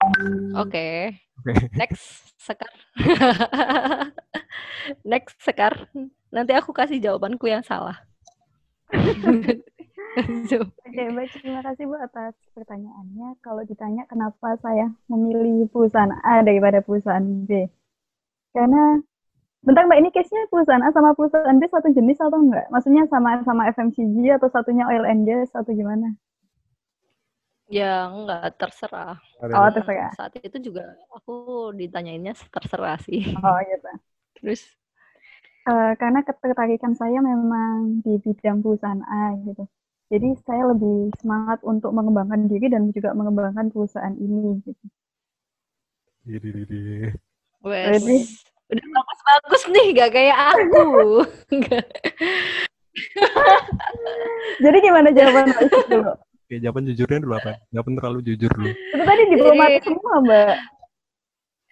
[0.00, 0.68] Oke.
[0.68, 1.00] Okay.
[1.40, 1.68] Okay.
[1.76, 2.72] Next Sekar.
[5.12, 5.88] Next Sekar.
[6.28, 7.96] Nanti aku kasih jawabanku yang salah.
[10.18, 11.30] Oke, baik.
[11.38, 13.38] Terima kasih Bu atas pertanyaannya.
[13.46, 17.70] Kalau ditanya kenapa saya memilih perusahaan A daripada perusahaan B.
[18.50, 18.98] Karena,
[19.62, 22.66] bentar Mbak, ini case-nya perusahaan A sama perusahaan B satu jenis atau enggak?
[22.74, 26.18] Maksudnya sama-sama FMCG atau satunya oil and gas atau gimana?
[27.70, 29.22] Ya, enggak, terserah.
[29.38, 30.10] Oh, terserah.
[30.18, 33.30] Saat itu juga aku ditanyainnya terserah sih.
[33.38, 33.90] Oh, gitu.
[34.42, 34.62] Terus
[35.68, 39.68] Uh, karena ketertarikan saya memang di bidang perusahaan A gitu.
[40.10, 44.86] Jadi saya lebih semangat untuk mengembangkan diri dan juga mengembangkan perusahaan ini gitu.
[47.62, 48.02] Wes.
[48.70, 51.22] Udah bagus-bagus nih, gak kayak aku.
[54.66, 55.46] Jadi gimana jawaban
[55.86, 56.12] dulu?
[56.18, 57.52] Oke, jawaban jujurnya dulu apa?
[57.70, 58.70] Jawaban terlalu jujur dulu.
[58.74, 60.54] Itu tadi diplomatis semua, Mbak.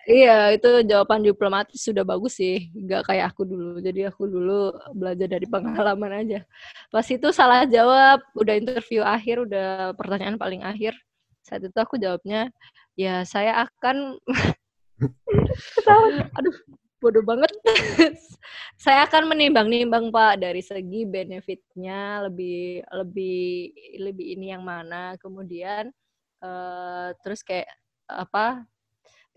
[0.09, 2.73] Iya, itu jawaban diplomatis sudah bagus sih.
[2.89, 3.77] Gak kayak aku dulu.
[3.77, 6.41] Jadi aku dulu belajar dari pengalaman aja.
[6.89, 10.97] Pas itu salah jawab, udah interview akhir, udah pertanyaan paling akhir.
[11.45, 12.49] Saat itu aku jawabnya,
[12.97, 14.17] ya saya akan...
[16.41, 16.57] Aduh,
[17.05, 17.53] bodoh banget.
[18.85, 25.21] saya akan menimbang-nimbang Pak dari segi benefitnya lebih lebih lebih ini yang mana.
[25.21, 25.93] Kemudian
[26.41, 27.69] uh, terus kayak
[28.09, 28.65] apa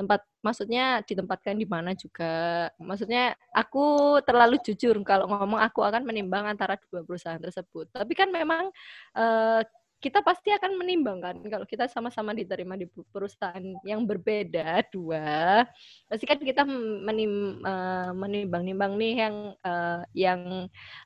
[0.01, 2.67] tempat maksudnya ditempatkan di mana juga.
[2.81, 7.93] Maksudnya aku terlalu jujur kalau ngomong aku akan menimbang antara dua perusahaan tersebut.
[7.93, 8.73] Tapi kan memang
[9.13, 9.61] uh,
[10.01, 11.35] kita pasti akan menimbang kan.
[11.45, 15.61] Kalau kita sama-sama diterima di perusahaan yang berbeda dua
[16.09, 16.65] pasti kan kita
[17.05, 20.41] menim, uh, menimbang-nimbang nih yang uh, yang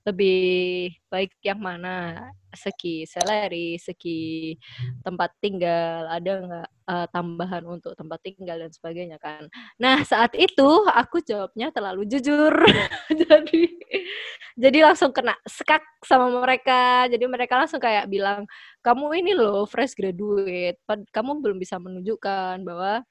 [0.07, 4.55] lebih baik yang mana segi salary, segi
[5.03, 9.47] tempat tinggal, ada nggak uh, tambahan untuk tempat tinggal dan sebagainya kan.
[9.77, 12.51] Nah saat itu aku jawabnya terlalu jujur,
[13.21, 13.63] jadi
[14.55, 17.11] jadi langsung kena skak sama mereka.
[17.11, 18.47] Jadi mereka langsung kayak bilang
[18.79, 20.79] kamu ini loh fresh graduate,
[21.11, 23.03] kamu belum bisa menunjukkan bahwa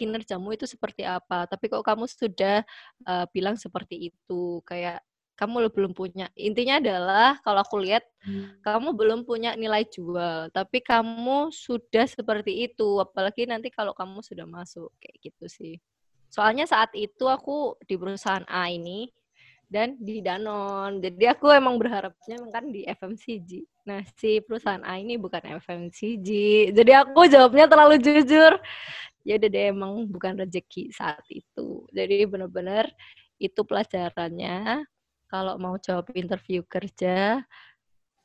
[0.00, 1.44] kinerjamu itu seperti apa.
[1.44, 2.64] Tapi kok kamu sudah
[3.04, 5.04] uh, bilang seperti itu, kayak
[5.40, 6.28] kamu belum punya.
[6.36, 8.60] Intinya adalah kalau aku lihat hmm.
[8.60, 13.00] kamu belum punya nilai jual, tapi kamu sudah seperti itu.
[13.00, 15.80] Apalagi nanti kalau kamu sudah masuk kayak gitu sih.
[16.28, 19.08] Soalnya saat itu aku di perusahaan A ini
[19.64, 21.00] dan di Danon.
[21.00, 23.64] Jadi aku emang berharapnya kan di FMCG.
[23.88, 26.28] Nah, si perusahaan A ini bukan FMCG.
[26.76, 28.60] Jadi aku jawabnya terlalu jujur
[29.24, 32.88] ya udah deh emang bukan rezeki saat itu jadi benar-benar
[33.36, 34.84] itu pelajarannya
[35.30, 37.46] kalau mau jawab interview kerja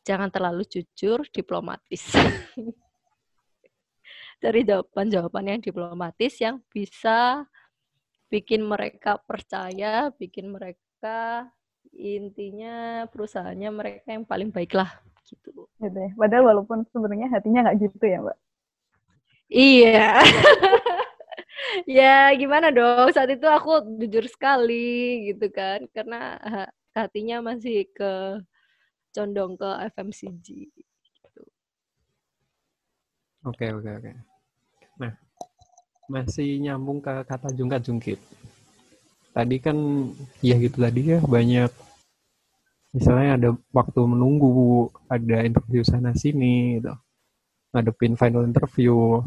[0.02, 2.10] jangan terlalu jujur diplomatis
[4.44, 7.46] dari jawaban-jawaban yang diplomatis yang bisa
[8.28, 11.46] bikin mereka percaya bikin mereka
[11.96, 14.90] intinya perusahaannya mereka yang paling baik lah
[15.26, 15.66] gitu.
[15.82, 16.12] Ya deh.
[16.14, 18.38] Padahal walaupun sebenarnya hatinya nggak gitu ya, Mbak.
[19.50, 20.10] Iya.
[22.00, 26.40] ya gimana dong saat itu aku jujur sekali gitu kan karena
[26.96, 28.40] hatinya masih ke
[29.12, 31.44] condong ke FMCG gitu.
[33.44, 34.12] Oke oke oke.
[35.04, 35.14] Nah
[36.08, 38.20] masih nyambung ke kata jungkat jungkit.
[39.36, 39.76] Tadi kan
[40.40, 41.72] ya gitu tadi ya banyak
[42.96, 46.96] misalnya ada waktu menunggu, ada interview sana sini gitu.
[47.76, 49.20] Ngadepin final interview,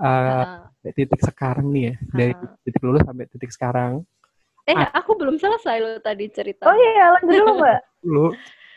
[0.00, 0.90] uh, uh.
[0.96, 2.00] titik sekarang nih ya uh.
[2.16, 2.32] dari
[2.64, 4.08] titik lulus sampai titik sekarang
[4.68, 4.92] eh ah.
[5.00, 6.68] aku belum selesai lo tadi cerita.
[6.68, 7.80] Oh iya lanjut dulu mbak.
[8.12, 8.26] Lu?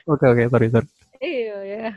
[0.08, 0.88] Oke oke sorry sorry.
[1.22, 1.88] Iya ya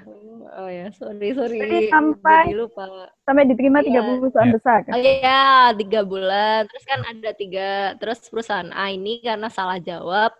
[0.58, 1.58] oh ya sorry sorry.
[1.62, 2.84] Jadi sampai Jadi lupa.
[3.24, 4.08] sampai diterima tiga iya.
[4.18, 4.56] perusahaan yeah.
[4.58, 4.92] besar kan?
[4.92, 5.42] oh iya
[5.78, 6.60] tiga bulan.
[6.68, 7.68] Terus kan ada tiga
[8.02, 10.34] terus perusahaan A ini karena salah jawab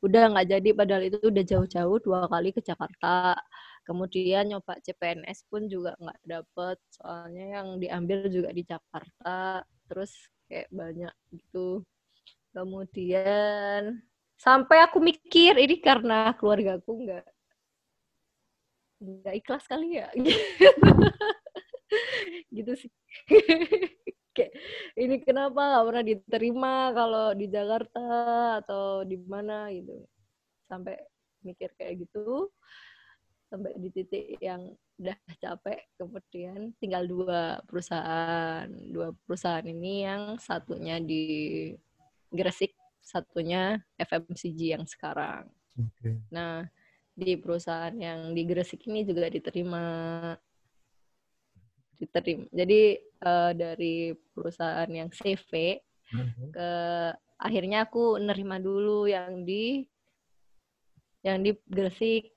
[0.00, 0.68] udah nggak jadi.
[0.72, 3.36] Padahal itu udah jauh-jauh dua kali ke Jakarta.
[3.84, 6.78] Kemudian nyoba CPNS pun juga nggak dapet.
[6.94, 9.60] Soalnya yang diambil juga di Jakarta.
[9.90, 11.84] Terus kayak banyak gitu
[12.54, 13.98] kemudian
[14.38, 17.26] sampai aku mikir ini karena keluarga aku nggak
[19.04, 20.08] nggak ikhlas kali ya?
[22.54, 22.90] Gitu sih.
[24.34, 24.52] Kayak
[24.98, 28.02] ini kenapa nggak pernah diterima kalau di Jakarta
[28.64, 29.70] atau di mana?
[29.70, 29.94] Gitu.
[30.66, 30.98] Sampai
[31.46, 32.50] mikir kayak gitu.
[33.46, 41.02] Sampai di titik yang udah capek kemudian tinggal dua perusahaan dua perusahaan ini yang satunya
[41.02, 41.74] di
[42.34, 45.46] Gresik satunya FMCG yang sekarang
[45.78, 46.18] okay.
[46.28, 46.66] nah
[47.14, 49.84] di perusahaan yang di Gresik ini juga diterima
[51.94, 55.78] diterima jadi uh, dari perusahaan yang CV
[56.10, 56.50] uh-huh.
[56.50, 56.70] ke
[57.38, 59.86] akhirnya aku nerima dulu yang di
[61.22, 62.34] yang di Gresik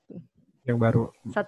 [0.67, 1.09] yang baru?
[1.31, 1.47] Sat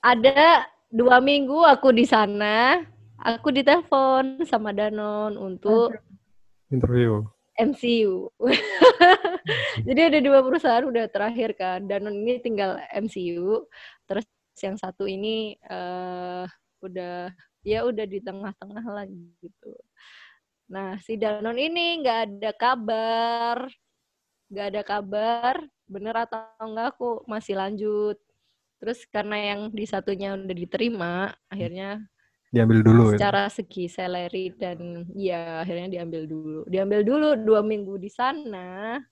[0.00, 2.78] ada dua minggu aku di sana,
[3.18, 5.90] aku ditelepon sama Danon untuk
[6.70, 8.30] interview MCU.
[9.86, 11.86] Jadi ada dua perusahaan udah terakhir kan.
[11.86, 13.66] Danon ini tinggal MCU,
[14.06, 14.26] terus
[14.62, 16.46] yang satu ini uh,
[16.82, 17.30] udah
[17.64, 19.74] ya udah di tengah-tengah lagi gitu.
[20.70, 23.58] Nah si Danon ini nggak ada kabar,
[24.50, 28.16] nggak ada kabar bener atau enggak aku masih lanjut
[28.80, 32.04] terus karena yang di satunya udah diterima akhirnya
[32.54, 33.18] diambil dulu ya?
[33.18, 36.62] secara segi salary dan ya akhirnya diambil dulu.
[36.70, 39.02] Diambil dulu dua minggu di sana.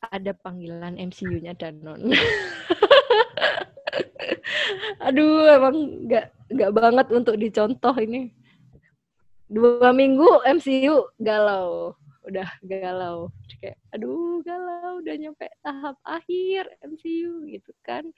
[0.00, 2.10] Ada panggilan MCU-nya Danon.
[5.06, 5.76] Aduh emang
[6.10, 8.34] nggak nggak banget untuk dicontoh ini.
[9.46, 11.94] Dua minggu MCU galau.
[12.26, 13.30] Udah galau.
[13.60, 18.08] Kayak aduh galau udah nyampe tahap akhir MCU gitu kan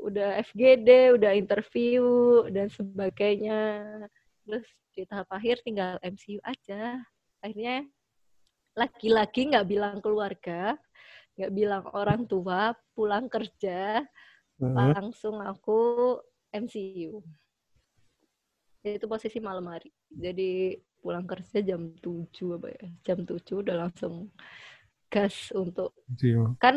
[0.00, 2.04] udah FGD udah interview
[2.48, 3.86] dan sebagainya.
[4.44, 6.98] Terus di tahap akhir tinggal MCU aja.
[7.40, 7.84] Akhirnya
[8.76, 10.78] lagi-lagi nggak bilang keluarga
[11.40, 14.04] nggak bilang orang tua pulang kerja
[14.60, 14.92] uh-huh.
[14.92, 16.20] langsung aku
[16.52, 17.24] MCU
[18.80, 19.92] itu posisi malam hari.
[20.08, 22.84] Jadi pulang kerja jam 7 apa ya?
[23.04, 24.32] Jam 7 udah langsung
[25.10, 26.54] gas untuk MCU.
[26.62, 26.76] kan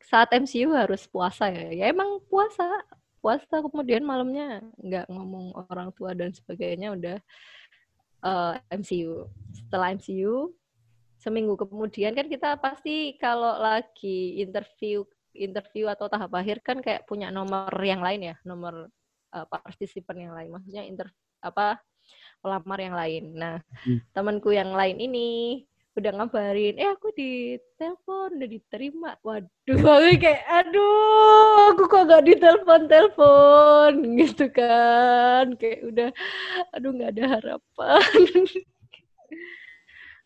[0.00, 2.64] saat MCU harus puasa ya ya emang puasa
[3.20, 7.16] puasa kemudian malamnya nggak ngomong orang tua dan sebagainya udah
[8.24, 10.52] uh, eh, MCU setelah MCU
[11.20, 15.04] seminggu kemudian kan kita pasti kalau lagi interview
[15.34, 18.88] interview atau tahap akhir kan kayak punya nomor yang lain ya, nomor
[19.34, 20.48] uh, partisipan yang lain.
[20.54, 21.10] Maksudnya inter
[21.42, 21.82] apa
[22.40, 23.24] pelamar yang lain.
[23.34, 24.14] Nah, hmm.
[24.14, 25.60] temanku yang lain ini
[25.94, 29.14] udah ngabarin, eh aku di telepon udah diterima.
[29.22, 29.46] Waduh,
[29.94, 36.08] aku kayak aduh, aku kok gak ditelepon telepon gitu kan, kayak udah,
[36.74, 38.20] aduh nggak ada harapan.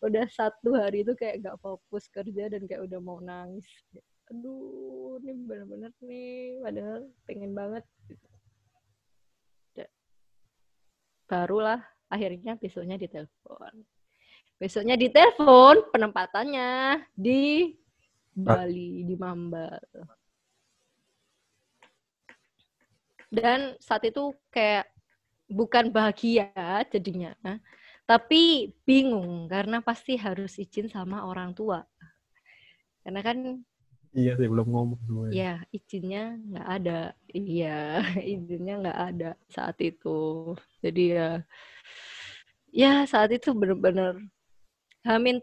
[0.09, 3.69] udah satu hari itu kayak gak fokus kerja dan kayak udah mau nangis.
[4.33, 7.85] Aduh, ini bener-bener nih, padahal pengen banget.
[11.29, 13.85] Barulah akhirnya besoknya ditelepon
[14.59, 17.71] Besoknya ditelepon penempatannya di
[18.35, 19.79] Bali, di Mambal.
[23.31, 24.91] Dan saat itu kayak
[25.47, 26.51] bukan bahagia
[26.91, 27.35] jadinya,
[28.09, 31.87] tapi bingung karena pasti harus izin sama orang tua.
[33.07, 33.39] Karena kan
[34.17, 35.29] Iya sih belum ngomong dulu.
[35.29, 37.01] Iya, izinnya nggak ada.
[37.29, 37.79] Iya,
[38.35, 40.57] izinnya nggak ada saat itu.
[40.81, 41.45] Jadi ya,
[42.73, 44.17] ya saat itu benar-benar
[45.09, 45.41] Hamin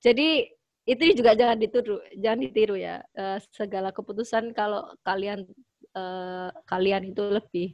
[0.00, 0.46] jadi
[0.88, 3.04] itu juga jangan ditiru, jangan ditiru ya.
[3.12, 5.44] Uh, segala keputusan kalau kalian
[5.92, 7.68] uh, kalian itu lebih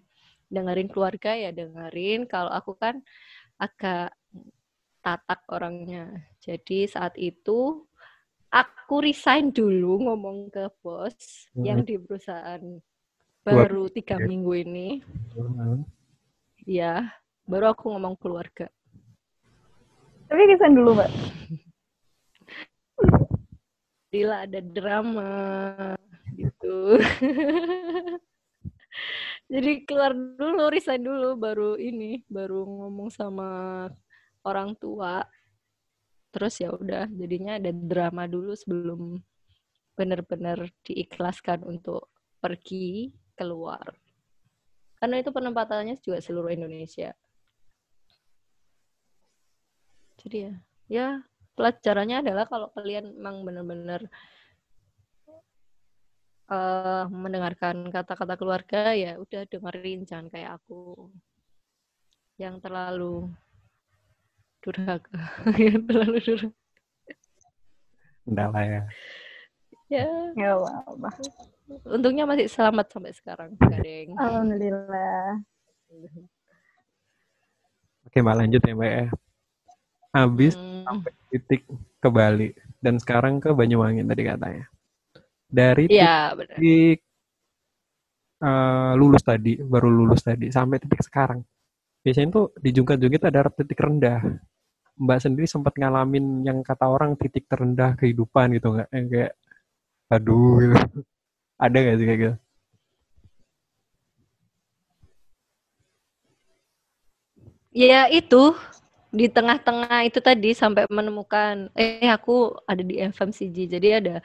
[0.50, 2.26] dengerin keluarga ya dengerin.
[2.26, 3.00] Kalau aku kan
[3.56, 4.12] agak
[5.00, 6.28] tatak orangnya.
[6.42, 7.86] Jadi saat itu
[8.50, 11.14] aku resign dulu ngomong ke bos
[11.54, 11.62] hmm.
[11.62, 12.62] yang di perusahaan
[13.46, 14.88] baru tiga minggu ini.
[15.38, 15.86] Hmm.
[16.66, 17.14] Ya,
[17.46, 18.66] baru aku ngomong keluarga.
[20.26, 21.10] Tapi kesan dulu, Mbak.
[24.10, 25.30] Dila ada drama
[26.34, 26.96] gitu.
[29.52, 33.86] Jadi keluar dulu, resign dulu, baru ini, baru ngomong sama
[34.42, 35.22] orang tua.
[36.34, 39.22] Terus ya udah, jadinya ada drama dulu sebelum
[39.94, 42.10] benar-benar diikhlaskan untuk
[42.42, 43.94] pergi keluar.
[44.98, 47.14] Karena itu penempatannya juga seluruh Indonesia
[50.26, 50.52] jadi ya
[50.86, 51.08] ya
[51.54, 54.00] pelajarannya adalah kalau kalian memang benar-benar
[56.50, 61.10] uh, mendengarkan kata-kata keluarga ya udah dengerin jangan kayak aku
[62.36, 63.32] yang terlalu
[64.60, 65.16] durhaka.
[65.62, 66.60] Yang terlalu durhaka.
[68.28, 68.82] Enggak lah ya.
[69.88, 70.06] Ya.
[70.34, 71.10] Ya apa
[71.86, 75.42] untungnya masih selamat sampai sekarang gading alhamdulillah.
[78.06, 79.06] Oke mbak lanjut ya mbak ya
[80.16, 80.88] habis hmm.
[80.88, 81.62] sampai titik
[82.00, 82.48] ke Bali
[82.80, 84.64] dan sekarang ke Banyuwangi tadi katanya.
[85.46, 87.04] Dari ya, titik
[88.40, 91.44] uh, lulus tadi, baru lulus tadi sampai titik sekarang.
[92.00, 94.22] Biasanya tuh di jungkat-jungkit ada titik rendah.
[94.96, 98.88] Mbak sendiri sempat ngalamin yang kata orang titik terendah kehidupan gitu nggak?
[98.88, 99.32] Yang kayak
[100.08, 100.76] aduh gitu.
[101.64, 102.34] Ada nggak sih kayak gitu?
[107.76, 108.56] Ya itu
[109.10, 114.16] di tengah-tengah itu tadi sampai menemukan eh aku ada di FMCG jadi ada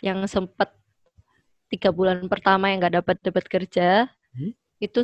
[0.00, 0.72] yang sempat
[1.68, 4.08] tiga bulan pertama yang nggak dapat dapat kerja.
[4.32, 4.52] Hmm?
[4.78, 5.02] itu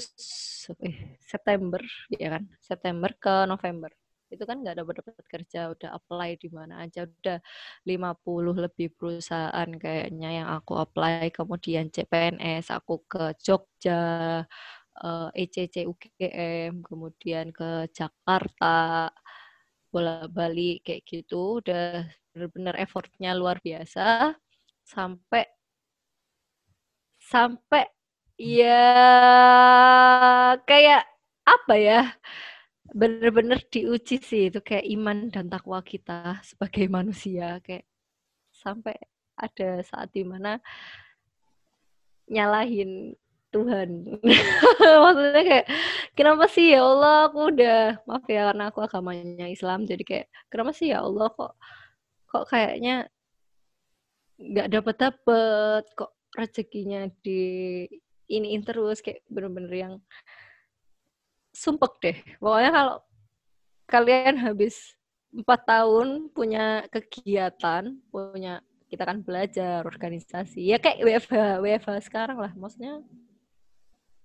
[0.86, 1.82] eh, September
[2.14, 2.46] ya kan?
[2.62, 3.90] September ke November.
[4.30, 5.60] Itu kan nggak dapat dapat kerja.
[5.74, 7.06] Udah apply di mana aja.
[7.06, 7.38] Udah
[7.82, 11.30] 50 lebih perusahaan kayaknya yang aku apply.
[11.34, 14.46] Kemudian CPNS aku ke Jogja
[15.34, 19.10] ECC UGM kemudian ke Jakarta
[19.94, 22.02] bolak-balik kayak gitu udah
[22.34, 24.34] benar-benar effortnya luar biasa
[24.82, 25.46] sampai
[27.22, 27.86] sampai
[28.34, 28.82] ya
[30.66, 31.06] kayak
[31.46, 32.00] apa ya
[32.90, 37.86] bener-bener diuji sih itu kayak iman dan takwa kita sebagai manusia kayak
[38.50, 38.98] sampai
[39.38, 40.58] ada saat di mana
[42.26, 43.14] nyalahin
[43.54, 43.88] Tuhan.
[45.04, 45.66] Maksudnya kayak
[46.18, 50.70] kenapa sih ya Allah aku udah maaf ya karena aku agamanya Islam jadi kayak kenapa
[50.74, 51.54] sih ya Allah kok
[52.26, 53.06] kok kayaknya
[54.34, 57.42] nggak dapat dapet kok rezekinya di
[58.26, 59.94] ini terus kayak bener-bener yang
[61.54, 62.18] sumpek deh.
[62.42, 62.96] Pokoknya kalau
[63.86, 64.98] kalian habis
[65.30, 68.58] empat tahun punya kegiatan, punya
[68.94, 73.02] kita kan belajar organisasi ya kayak WFH WFH sekarang lah maksudnya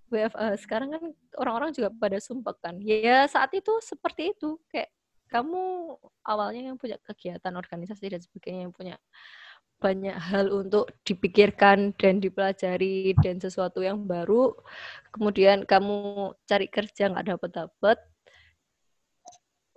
[0.09, 1.03] WFA sekarang kan
[1.37, 2.77] orang-orang juga pada sumpah kan.
[2.81, 4.89] Ya saat itu seperti itu kayak
[5.29, 5.95] kamu
[6.25, 8.95] awalnya yang punya kegiatan organisasi dan sebagainya yang punya
[9.79, 14.51] banyak hal untuk dipikirkan dan dipelajari dan sesuatu yang baru
[15.15, 17.97] kemudian kamu cari kerja nggak dapat dapat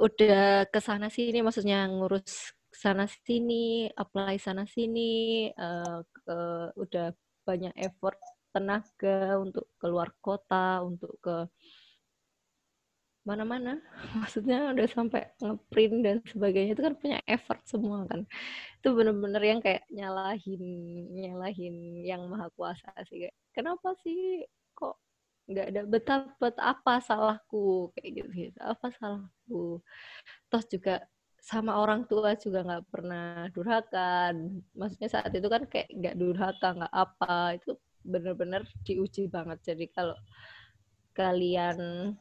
[0.02, 6.36] udah ke sana sini maksudnya ngurus sana sini apply sana sini uh, ke,
[6.74, 7.14] udah
[7.46, 8.18] banyak effort
[8.54, 11.36] tenaga untuk keluar kota untuk ke
[13.22, 13.78] mana-mana.
[14.18, 18.26] Maksudnya udah sampai ngeprint dan sebagainya itu kan punya effort semua kan.
[18.82, 20.62] Itu bener-bener yang kayak nyalahin
[21.14, 24.42] nyalahin yang maha kuasa sih kayak kenapa sih
[24.74, 24.98] kok
[25.50, 27.94] nggak ada betapa apa salahku?
[27.94, 29.82] Kayak gitu gitu apa salahku?
[30.50, 30.94] Terus juga
[31.42, 34.34] sama orang tua juga nggak pernah durhaka.
[34.78, 37.70] Maksudnya saat itu kan kayak nggak durhaka nggak apa itu
[38.04, 39.72] bener-bener diuji banget.
[39.72, 40.18] Jadi kalau
[41.14, 42.12] kalian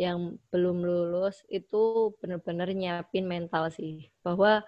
[0.00, 4.08] yang belum lulus itu benar-benar nyiapin mental sih.
[4.24, 4.64] Bahwa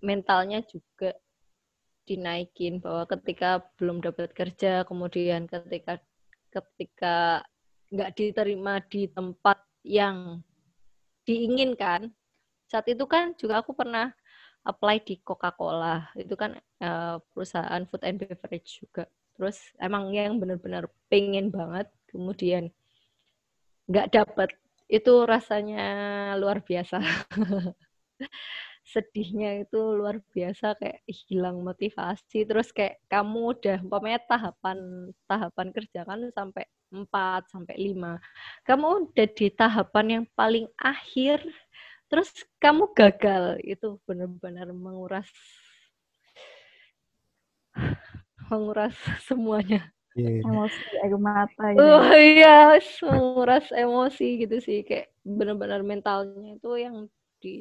[0.00, 1.12] mentalnya juga
[2.08, 6.02] dinaikin bahwa ketika belum dapat kerja kemudian ketika
[6.50, 7.44] ketika
[7.94, 10.42] nggak diterima di tempat yang
[11.22, 12.10] diinginkan
[12.66, 14.10] saat itu kan juga aku pernah
[14.64, 16.12] apply di Coca-Cola.
[16.16, 19.08] Itu kan uh, perusahaan food and beverage juga.
[19.36, 22.68] Terus emang yang benar-benar pengen banget kemudian
[23.88, 24.50] nggak dapet.
[24.90, 25.84] Itu rasanya
[26.36, 26.98] luar biasa.
[28.90, 32.42] Sedihnya itu luar biasa kayak hilang motivasi.
[32.42, 38.18] Terus kayak kamu udah umpamanya tahapan tahapan kerja kan sampai 4 sampai 5
[38.66, 41.38] kamu udah di tahapan yang paling akhir
[42.10, 45.30] terus kamu gagal itu benar-benar menguras
[48.50, 50.42] menguras semuanya yeah.
[50.42, 51.80] emosi air mata gitu.
[51.80, 57.06] Oh iya, menguras emosi gitu sih kayak benar-benar mentalnya itu yang
[57.40, 57.56] di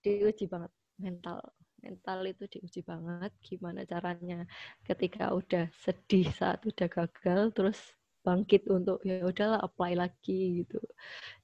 [0.00, 1.40] diuji banget mental
[1.84, 4.48] mental itu diuji banget gimana caranya
[4.84, 7.78] ketika udah sedih saat udah gagal terus
[8.24, 10.80] bangkit untuk ya udahlah apply lagi gitu.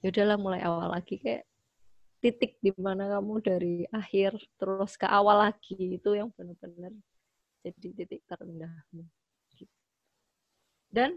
[0.01, 1.21] Ya udahlah mulai awal lagi.
[1.21, 1.45] Kayak
[2.21, 6.93] titik di mana kamu dari akhir terus ke awal lagi itu yang benar-benar
[7.65, 9.09] jadi titik terendahmu
[10.91, 11.17] dan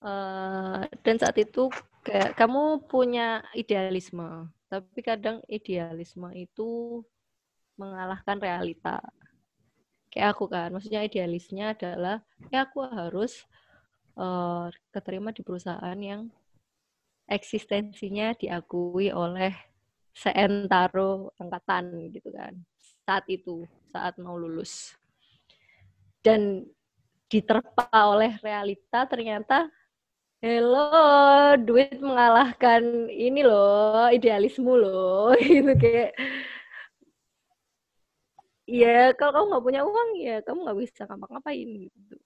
[0.00, 1.68] uh, dan saat itu
[2.06, 7.04] kayak kamu punya idealisme tapi kadang idealisme itu
[7.76, 9.04] mengalahkan realita.
[10.08, 13.44] Kayak aku kan maksudnya idealisnya adalah ya aku harus
[14.16, 16.28] uh, keterima di perusahaan yang
[17.28, 19.54] eksistensinya diakui oleh
[20.12, 22.52] seentaro angkatan gitu kan
[23.08, 24.94] saat itu saat mau lulus.
[26.22, 26.62] Dan
[27.26, 29.66] diterpa oleh realita ternyata
[30.38, 36.12] hello duit mengalahkan ini loh idealisme loh gitu kayak.
[38.70, 42.16] Ya kalau kamu nggak punya uang ya kamu nggak bisa ngapa-ngapain gitu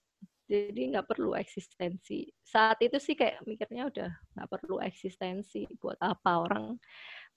[0.46, 6.46] jadi nggak perlu eksistensi saat itu sih kayak mikirnya udah nggak perlu eksistensi buat apa
[6.46, 6.78] orang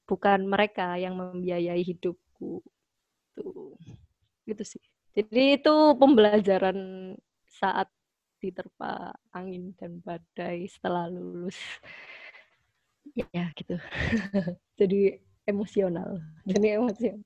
[0.06, 2.62] bukan mereka yang membiayai hidupku
[3.34, 3.78] tuh
[4.46, 4.84] gitu sih
[5.14, 6.78] jadi itu pembelajaran
[7.50, 7.90] saat
[8.40, 11.60] diterpa angin dan badai setelah lulus.
[13.34, 13.74] Ya gitu.
[14.80, 15.18] Jadi
[15.50, 16.22] emosional.
[16.46, 17.26] Jadi emosional.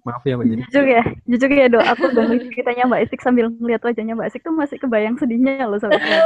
[0.00, 0.62] Maaf ya Mbak Jadi.
[0.72, 1.84] Jujur ya, jujur ya dok.
[1.84, 5.76] Aku udah ceritanya Mbak Isik sambil ngeliat wajahnya Mbak Isik tuh masih kebayang sedihnya loh
[5.76, 6.00] sampai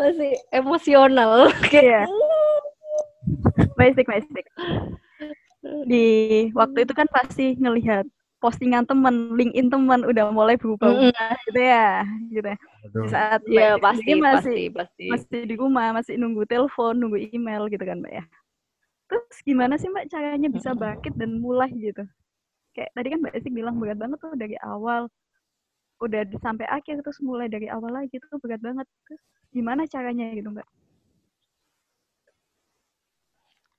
[0.00, 1.48] Masih emosional.
[1.72, 2.04] Iya.
[3.80, 4.46] Mbak Isik, Mbak Isik.
[5.88, 6.06] Di
[6.52, 8.04] waktu itu kan pasti ngelihat
[8.44, 11.32] postingan temen, LinkedIn temen udah mulai berubah mm -hmm.
[11.48, 12.58] gitu ya, gitu ya.
[12.92, 15.04] Di saat ya, pasti, masih pasti, pasti.
[15.08, 18.24] masih di rumah, masih nunggu telepon, nunggu email gitu kan, Mbak ya.
[19.08, 22.04] Terus gimana sih Mbak caranya bisa bangkit dan mulai gitu?
[22.74, 25.06] Kayak tadi kan Mbak Esik bilang berat banget tuh dari awal,
[26.02, 28.86] udah sampai akhir terus mulai dari awal lagi tuh berat banget.
[29.06, 29.22] Terus
[29.54, 30.68] gimana caranya gitu Mbak?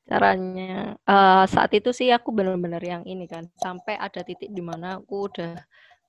[0.05, 5.01] caranya uh, saat itu sih aku benar-benar yang ini kan sampai ada titik di mana
[5.01, 5.57] aku udah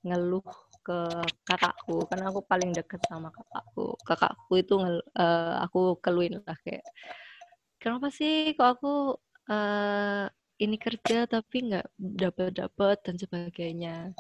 [0.05, 0.45] ngeluh
[0.85, 0.99] ke
[1.49, 6.85] kakakku karena aku paling deket sama kakakku kakakku itu ngel, uh, aku keluin lah kayak
[7.87, 9.15] kenapa sih kok aku
[9.47, 10.27] uh,
[10.59, 14.11] ini kerja tapi nggak dapat dapat dan sebagainya?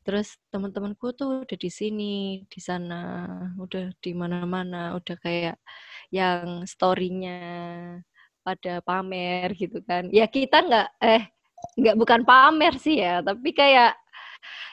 [0.00, 3.28] Terus teman-temanku tuh udah di sini di sana
[3.60, 5.60] udah di mana-mana udah kayak
[6.08, 7.36] yang storynya
[8.40, 10.08] pada pamer gitu kan.
[10.08, 11.28] Ya kita nggak eh
[11.76, 13.92] nggak bukan pamer sih ya tapi kayak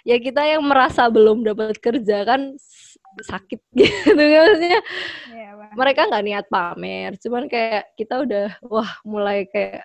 [0.08, 2.56] ya kita yang merasa belum dapat kerja kan
[3.20, 4.80] sakit gitu maksudnya.
[5.36, 9.84] Ya, mereka nggak niat pamer cuman kayak kita udah wah mulai kayak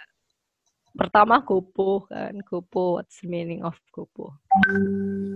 [0.93, 4.37] pertama gopo kan gopo what's the meaning of gopo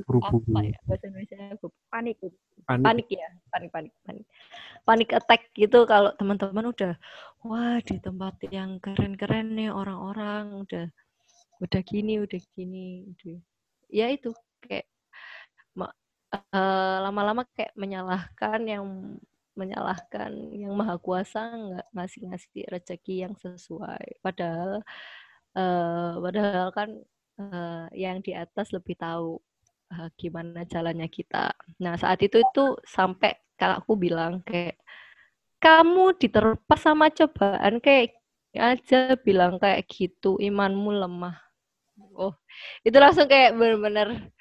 [0.07, 1.59] apa ya bahasa Indonesia?
[1.59, 2.17] Gopo panik.
[2.67, 4.27] Panik, panik ya panik panik panik.
[4.87, 6.95] Panik attack gitu kalau teman-teman udah
[7.43, 10.87] wah di tempat yang keren-keren nih orang-orang udah
[11.59, 13.39] udah gini udah gini udah.
[13.89, 14.31] ya itu
[14.63, 14.87] kayak
[16.33, 18.85] uh, lama-lama kayak menyalahkan yang
[19.57, 24.21] menyalahkan yang maha kuasa nggak ngasih-ngasih rezeki yang sesuai.
[24.21, 24.85] Padahal
[25.57, 26.91] uh, padahal kan
[27.41, 29.41] uh, yang di atas lebih tahu
[29.97, 31.57] uh, gimana jalannya kita.
[31.81, 34.77] Nah saat itu itu sampai kakakku bilang kayak
[35.59, 38.13] kamu diterpas sama cobaan kayak
[38.57, 41.37] aja bilang kayak gitu imanmu lemah.
[42.17, 42.37] Oh
[42.85, 44.33] itu langsung kayak bener-bener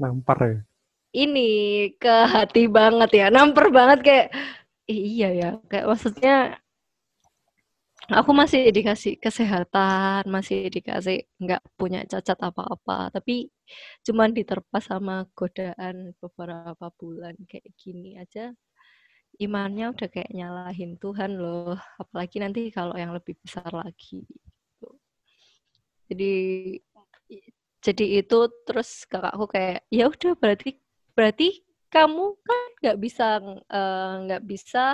[0.00, 0.58] nampar ya
[1.14, 1.48] ini
[2.02, 3.26] ke hati banget ya.
[3.34, 4.26] Nampar banget kayak
[4.90, 5.48] iya ya.
[5.70, 6.34] Kayak maksudnya
[8.12, 13.14] aku masih dikasih kesehatan masih dikasih nggak punya cacat apa-apa.
[13.14, 13.48] Tapi
[14.06, 18.52] cuman diterpas sama godaan beberapa bulan kayak gini aja
[19.40, 21.78] imannya udah kayak nyalahin Tuhan loh.
[21.98, 24.88] Apalagi nanti kalau yang lebih besar lagi gitu.
[26.10, 26.32] jadi
[27.84, 30.83] jadi itu terus kakakku kayak ya udah berarti
[31.14, 31.62] berarti
[31.94, 33.26] kamu kan nggak bisa
[33.70, 34.84] eh, nggak uh, bisa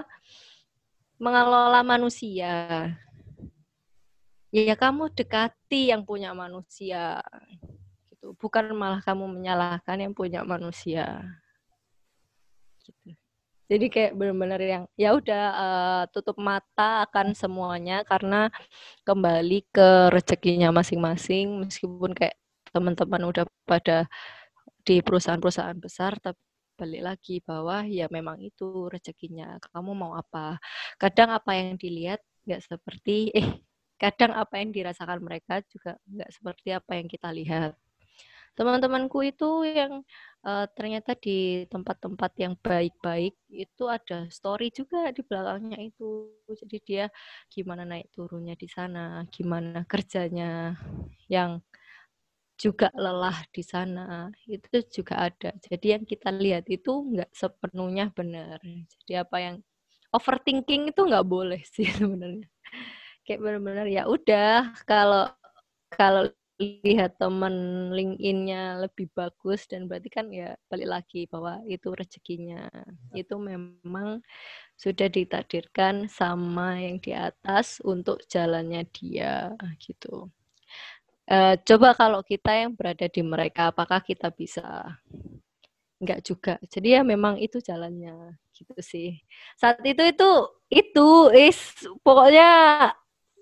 [1.20, 2.92] mengelola manusia.
[4.50, 7.24] Ya kamu dekati yang punya manusia
[8.12, 8.36] gitu.
[8.36, 11.24] Bukan malah kamu menyalahkan yang punya manusia
[12.84, 13.16] gitu.
[13.70, 18.50] Jadi kayak benar-benar yang ya udah uh, tutup mata akan semuanya karena
[19.06, 22.34] kembali ke rezekinya masing-masing meskipun kayak
[22.74, 24.10] teman-teman udah pada
[24.86, 26.40] di perusahaan-perusahaan besar tapi
[26.80, 29.60] balik lagi bahwa ya memang itu rezekinya.
[29.60, 30.56] Kamu mau apa?
[30.96, 33.60] Kadang apa yang dilihat nggak seperti eh
[34.00, 37.76] kadang apa yang dirasakan mereka juga nggak seperti apa yang kita lihat.
[38.56, 40.02] Teman-temanku itu yang
[40.42, 46.32] uh, ternyata di tempat-tempat yang baik-baik itu ada story juga di belakangnya itu.
[46.48, 47.04] Jadi dia
[47.52, 50.74] gimana naik turunnya di sana, gimana kerjanya
[51.30, 51.62] yang
[52.60, 55.50] juga lelah di sana itu juga ada.
[55.64, 58.60] Jadi yang kita lihat itu nggak sepenuhnya benar.
[59.00, 59.56] Jadi apa yang
[60.12, 62.46] overthinking itu nggak boleh sih sebenarnya.
[63.24, 65.32] Kayak benar-benar ya udah kalau
[65.92, 66.28] kalau
[66.60, 72.68] lihat teman LinkedIn-nya lebih bagus dan berarti kan ya balik lagi bahwa itu rezekinya.
[73.16, 74.20] Itu memang
[74.76, 80.28] sudah ditakdirkan sama yang di atas untuk jalannya dia gitu.
[81.30, 84.98] Uh, coba kalau kita yang berada di mereka, apakah kita bisa?
[86.02, 86.54] Enggak juga.
[86.66, 89.22] Jadi ya memang itu jalannya gitu sih.
[89.54, 90.30] Saat itu itu
[90.74, 91.60] itu is
[92.02, 92.50] pokoknya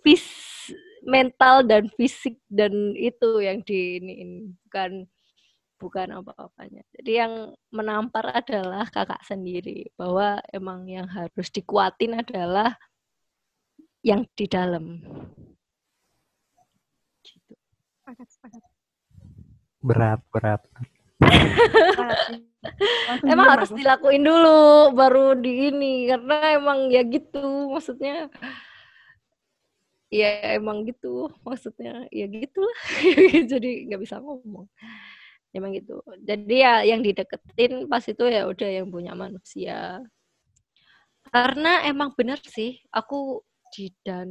[0.05, 0.69] peace
[1.07, 4.15] mental dan fisik dan itu yang di ini,
[4.69, 5.09] bukan
[5.79, 6.83] bukan apa-apanya.
[6.99, 12.75] Jadi yang menampar adalah kakak sendiri bahwa emang yang harus dikuatin adalah
[14.03, 15.01] yang di dalam.
[18.09, 18.69] Gitu.
[19.85, 20.63] Berat, berat.
[23.27, 28.33] emang harus dilakuin dulu baru di ini karena emang ya gitu maksudnya.
[30.09, 32.09] Ya emang gitu maksudnya.
[32.09, 32.79] Ya gitulah
[33.53, 34.67] jadi nggak bisa ngomong.
[35.53, 36.01] Emang gitu.
[36.25, 40.01] Jadi ya yang dideketin pas itu ya udah yang punya manusia.
[41.29, 44.29] Karena emang benar sih aku di dan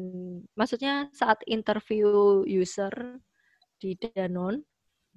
[0.57, 3.21] maksudnya saat interview user
[3.78, 4.57] di Danon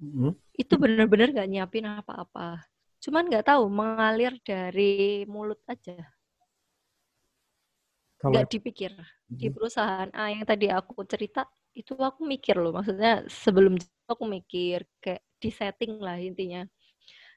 [0.01, 0.31] mm-hmm.
[0.57, 2.61] itu benar-benar gak nyiapin apa-apa.
[3.01, 5.97] Cuman nggak tahu mengalir dari mulut aja.
[8.21, 8.93] Nggak dipikir
[9.25, 9.55] di hmm.
[9.57, 10.09] perusahaan.
[10.13, 12.77] A yang tadi aku cerita itu aku mikir loh.
[12.77, 16.61] Maksudnya sebelum aku mikir kayak di setting lah intinya.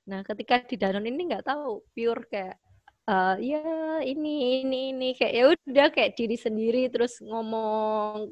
[0.04, 2.60] Nah ketika di Danon ini nggak tahu pure kayak
[3.08, 3.64] uh, ya
[4.04, 5.08] ini ini ini.
[5.16, 8.28] Kayak ya udah kayak diri sendiri terus ngomong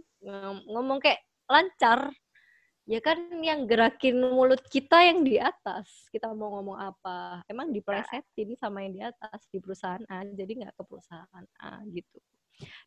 [0.69, 2.13] ngomong kayak lancar
[2.83, 8.59] ya kan yang gerakin mulut kita yang di atas kita mau ngomong apa emang dipresetin
[8.59, 12.19] sama yang di atas di perusahaan A jadi nggak ke perusahaan A gitu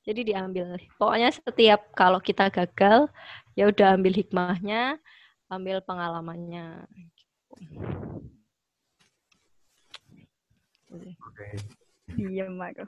[0.06, 0.78] jadi diambil.
[0.96, 3.10] Pokoknya setiap kalau kita gagal,
[3.58, 5.02] ya udah ambil hikmahnya,
[5.50, 6.86] ambil pengalamannya.
[10.92, 11.12] Oke.
[11.18, 11.54] Okay.
[12.16, 12.86] Diam aku.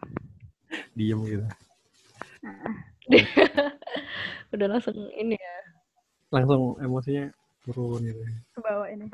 [0.94, 1.46] Diam gitu.
[4.54, 5.58] udah langsung ini ya.
[6.34, 7.32] Langsung emosinya
[7.68, 8.20] turun gitu.
[8.56, 9.08] Ke bawah ini.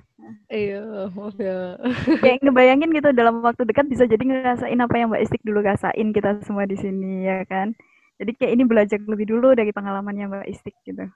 [0.53, 1.77] Iya maaf ya.
[2.21, 6.13] Kayak ngebayangin gitu dalam waktu dekat bisa jadi ngerasain apa yang Mbak Istik dulu rasain
[6.13, 7.73] kita semua di sini ya kan?
[8.21, 11.09] Jadi kayak ini belajar lebih dulu dari pengalamannya Mbak Istik gitu.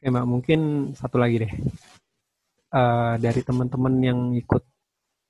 [0.00, 0.60] Oke Mbak, mungkin
[0.96, 1.52] satu lagi deh.
[2.72, 4.64] Uh, dari teman-teman yang ikut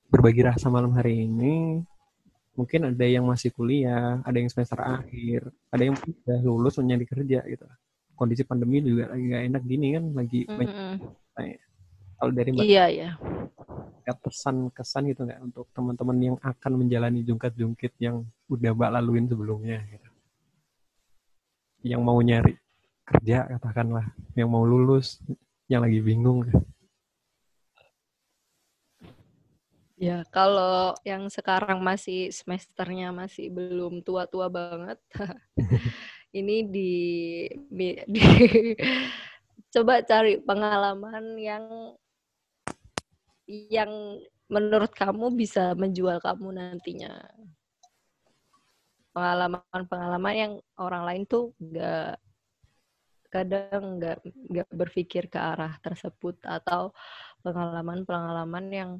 [0.06, 1.82] berbagi rasa malam hari ini,
[2.60, 7.40] mungkin ada yang masih kuliah, ada yang semester akhir, ada yang udah lulus nyari kerja
[7.48, 7.64] gitu
[8.20, 10.92] kondisi pandemi juga lagi nggak enak gini kan lagi Mm-mm.
[11.32, 11.60] banyak
[12.20, 13.10] kalau dari mbak Iya, iya.
[14.04, 19.80] ada pesan-kesan gitu nggak untuk teman-teman yang akan menjalani jungkat-jungkit yang udah mbak laluin sebelumnya
[19.88, 20.10] gitu.
[21.80, 22.60] yang mau nyari
[23.08, 25.24] kerja katakanlah yang mau lulus
[25.72, 26.44] yang lagi bingung
[30.00, 34.96] Ya, kalau yang sekarang masih semesternya masih belum tua-tua banget,
[36.40, 36.92] ini di,
[37.68, 38.24] di, di-
[39.76, 41.64] coba cari pengalaman yang
[43.50, 43.92] yang
[44.48, 47.20] menurut kamu bisa menjual kamu nantinya.
[49.12, 52.16] Pengalaman-pengalaman yang orang lain tuh nggak
[53.28, 56.90] kadang nggak nggak berpikir ke arah tersebut atau
[57.44, 58.90] pengalaman-pengalaman yang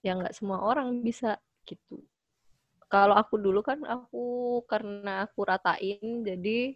[0.00, 1.36] yang nggak semua orang bisa
[1.68, 2.00] gitu.
[2.90, 6.74] Kalau aku dulu kan aku karena aku ratain jadi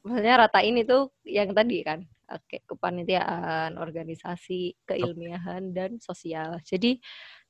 [0.00, 2.00] maksudnya ratain itu yang tadi kan
[2.30, 6.58] oke kepanitiaan, organisasi, keilmiahan dan sosial.
[6.64, 6.98] Jadi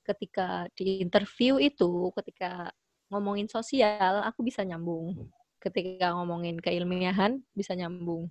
[0.02, 2.70] ketika di interview itu ketika
[3.12, 5.14] ngomongin sosial aku bisa nyambung.
[5.62, 8.26] Ketika ngomongin keilmiahan bisa nyambung.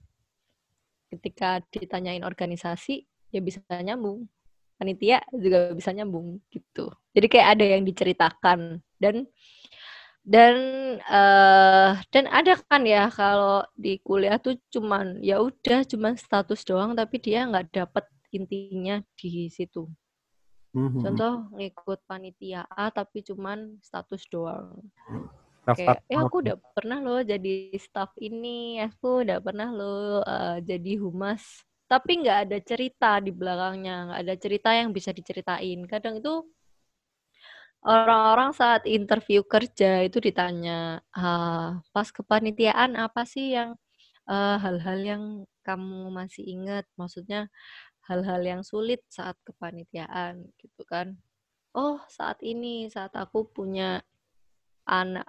[1.10, 4.28] Ketika ditanyain organisasi ya bisa nyambung
[4.76, 6.92] panitia juga bisa nyambung gitu.
[7.16, 8.60] Jadi kayak ada yang diceritakan
[9.00, 9.28] dan
[10.26, 10.56] dan
[11.06, 16.98] eh dan ada kan ya kalau di kuliah tuh cuman ya udah cuman status doang
[16.98, 19.86] tapi dia nggak dapet intinya di situ.
[20.76, 21.00] Mhm.
[21.00, 24.84] Contoh ngikut panitia A tapi cuman status doang.
[25.66, 30.58] Daftar Kayak, eh aku udah pernah loh jadi staff ini, aku udah pernah loh eh,
[30.62, 31.42] jadi humas.
[31.86, 35.80] Tapi nggak ada cerita di belakangnya, nggak ada cerita yang bisa diceritain.
[35.86, 36.34] Kadang itu
[37.86, 43.78] orang-orang saat interview kerja itu ditanya, ah, pas kepanitiaan apa sih yang
[44.30, 45.24] eh, hal-hal yang
[45.66, 46.86] kamu masih ingat?
[46.98, 47.50] Maksudnya
[48.10, 51.18] hal-hal yang sulit saat kepanitiaan gitu kan?
[51.76, 54.02] Oh, saat ini, saat aku punya
[54.86, 55.28] anak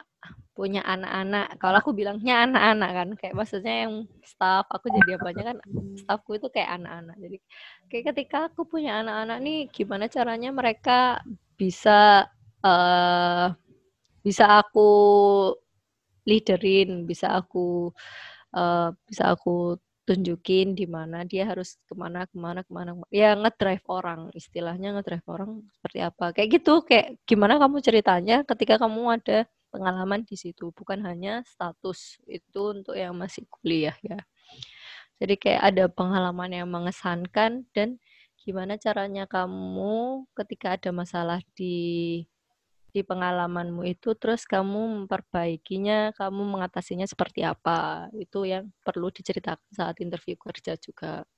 [0.57, 1.61] punya anak-anak.
[1.61, 3.95] Kalau aku bilangnya anak-anak kan, kayak maksudnya yang
[4.25, 5.57] staff aku jadi apanya kan
[6.01, 7.17] staffku itu kayak anak-anak.
[7.21, 7.37] Jadi
[7.93, 11.21] kayak ketika aku punya anak-anak nih, gimana caranya mereka
[11.61, 12.25] bisa
[12.65, 13.47] eh
[14.25, 14.89] bisa aku
[16.25, 17.93] leaderin, bisa aku
[18.57, 19.77] eh, bisa aku
[20.07, 24.95] tunjukin di mana dia harus ke mana ke mana ke mana ya ngedrive orang istilahnya
[24.95, 26.31] ngedrive orang seperti apa.
[26.31, 29.39] Kayak gitu kayak gimana kamu ceritanya ketika kamu ada
[29.75, 30.71] pengalaman di situ?
[30.71, 34.23] Bukan hanya status itu untuk yang masih kuliah ya.
[35.19, 37.99] Jadi kayak ada pengalaman yang mengesankan dan
[38.47, 42.23] gimana caranya kamu ketika ada masalah di
[42.97, 48.09] di pengalamanmu itu terus kamu memperbaikinya, kamu mengatasinya seperti apa.
[48.17, 51.29] Itu yang perlu diceritakan saat interview kerja juga.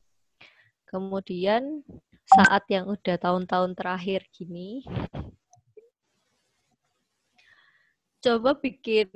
[0.87, 1.83] Kemudian
[2.31, 4.87] saat yang udah tahun-tahun terakhir gini
[8.19, 9.09] coba bikin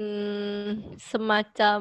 [0.99, 1.81] semacam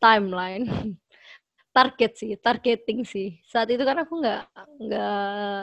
[0.00, 0.64] timeline
[1.76, 3.38] target sih, targeting sih.
[3.46, 4.42] Saat itu kan aku nggak
[4.80, 5.60] nggak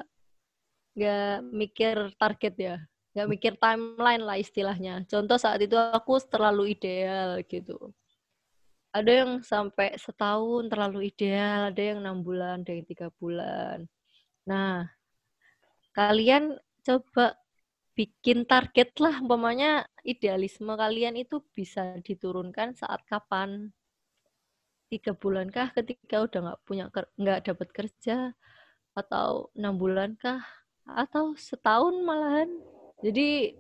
[0.97, 2.75] nggak mikir target ya,
[3.17, 5.01] nggak mikir timeline lah istilahnya.
[5.09, 7.89] Contoh saat itu aku terlalu ideal gitu.
[8.93, 13.89] Ada yang sampai setahun terlalu ideal, ada yang enam bulan, ada yang tiga bulan.
[14.45, 14.85] Nah,
[15.97, 17.33] kalian coba
[17.97, 23.73] bikin target lah, umpamanya idealisme kalian itu bisa diturunkan saat kapan?
[24.87, 26.87] tiga bulan kah ketika udah nggak punya
[27.19, 28.31] nggak dapat kerja
[28.95, 30.39] atau enam bulan kah
[30.87, 32.47] atau setahun malahan
[33.01, 33.53] jadi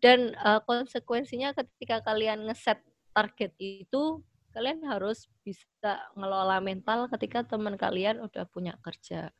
[0.00, 2.80] dan uh, konsekuensinya ketika kalian ngeset
[3.12, 9.30] target itu kalian harus bisa ngelola mental ketika teman kalian udah punya kerja.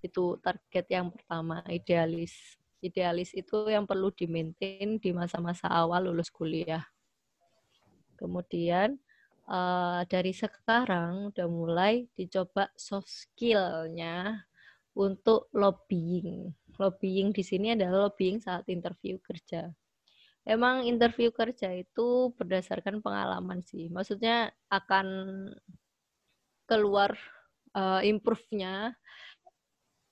[0.00, 2.58] Itu target yang pertama idealis.
[2.80, 6.84] Idealis itu yang perlu di maintain di masa-masa awal lulus kuliah.
[8.16, 8.96] Kemudian
[9.48, 14.44] uh, dari sekarang udah mulai dicoba soft skill-nya
[14.94, 16.50] untuk lobbying.
[16.78, 19.70] Lobbying di sini adalah lobbying saat interview kerja.
[20.44, 23.88] Emang interview kerja itu berdasarkan pengalaman sih.
[23.88, 25.06] Maksudnya akan
[26.68, 27.16] keluar
[27.76, 28.96] uh, improve-nya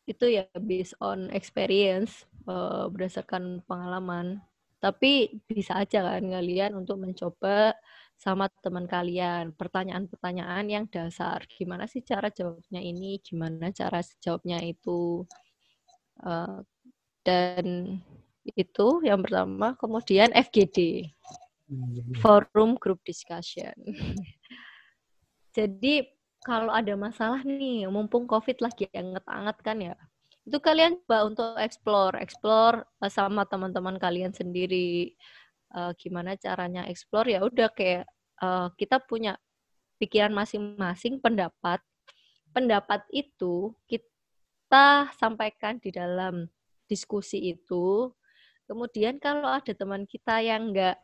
[0.09, 4.43] itu ya based on experience uh, berdasarkan pengalaman.
[4.83, 7.79] Tapi bisa aja kan kalian untuk mencoba
[8.23, 9.51] sama teman kalian.
[9.59, 13.19] Pertanyaan-pertanyaan yang dasar gimana sih cara jawabnya ini?
[13.19, 15.27] Gimana cara jawabnya itu?
[16.23, 16.63] Uh,
[17.27, 17.99] dan
[18.47, 21.11] itu yang pertama kemudian FGD
[22.23, 23.75] forum group discussion.
[25.57, 26.07] Jadi
[26.43, 29.95] kalau ada masalah nih, mumpung COVID lagi anget-anget kan ya,
[30.43, 35.15] itu kalian coba untuk explore, explore eh, sama teman-teman kalian sendiri.
[35.73, 38.05] Uh, gimana caranya explore ya udah kayak
[38.45, 39.41] uh, kita punya
[39.97, 41.81] pikiran masing-masing pendapat.
[42.53, 46.45] Pendapat itu kita sampaikan di dalam
[46.85, 48.13] diskusi itu.
[48.69, 51.01] Kemudian kalau ada teman kita yang nggak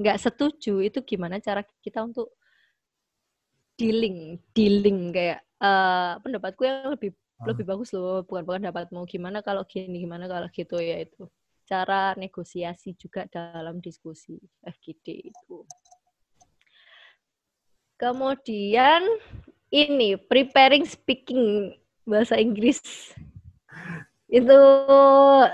[0.00, 2.32] nggak setuju, itu gimana cara kita untuk
[3.76, 7.16] dealing dealing kayak uh, pendapatku yang lebih
[7.48, 11.24] lebih bagus loh bukan bukan mau gimana kalau gini gimana kalau gitu ya itu
[11.70, 14.34] cara negosiasi juga dalam diskusi
[14.66, 15.62] FGD itu.
[17.94, 19.06] Kemudian
[19.70, 21.70] ini preparing speaking
[22.02, 22.82] bahasa Inggris.
[24.26, 24.58] Itu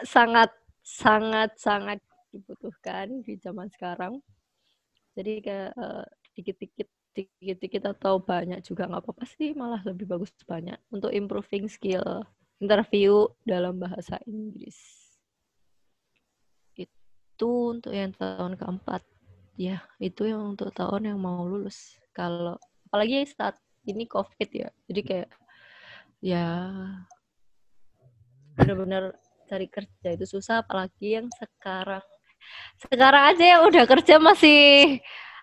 [0.08, 2.00] sangat sangat sangat
[2.32, 4.24] dibutuhkan di zaman sekarang.
[5.12, 10.76] Jadi kayak uh, dikit-dikit dikit-dikit atau banyak juga nggak apa-apa sih malah lebih bagus banyak
[10.92, 12.04] untuk improving skill
[12.60, 14.76] interview dalam bahasa Inggris
[17.36, 19.04] itu untuk yang tahun keempat.
[19.60, 22.00] Ya itu yang untuk tahun yang mau lulus.
[22.16, 22.56] Kalau
[22.88, 24.72] apalagi saat ini covid ya.
[24.88, 25.30] Jadi kayak
[26.24, 26.48] ya
[28.56, 29.12] benar-benar
[29.44, 32.00] cari kerja itu susah apalagi yang sekarang.
[32.80, 34.96] Sekarang aja yang udah kerja masih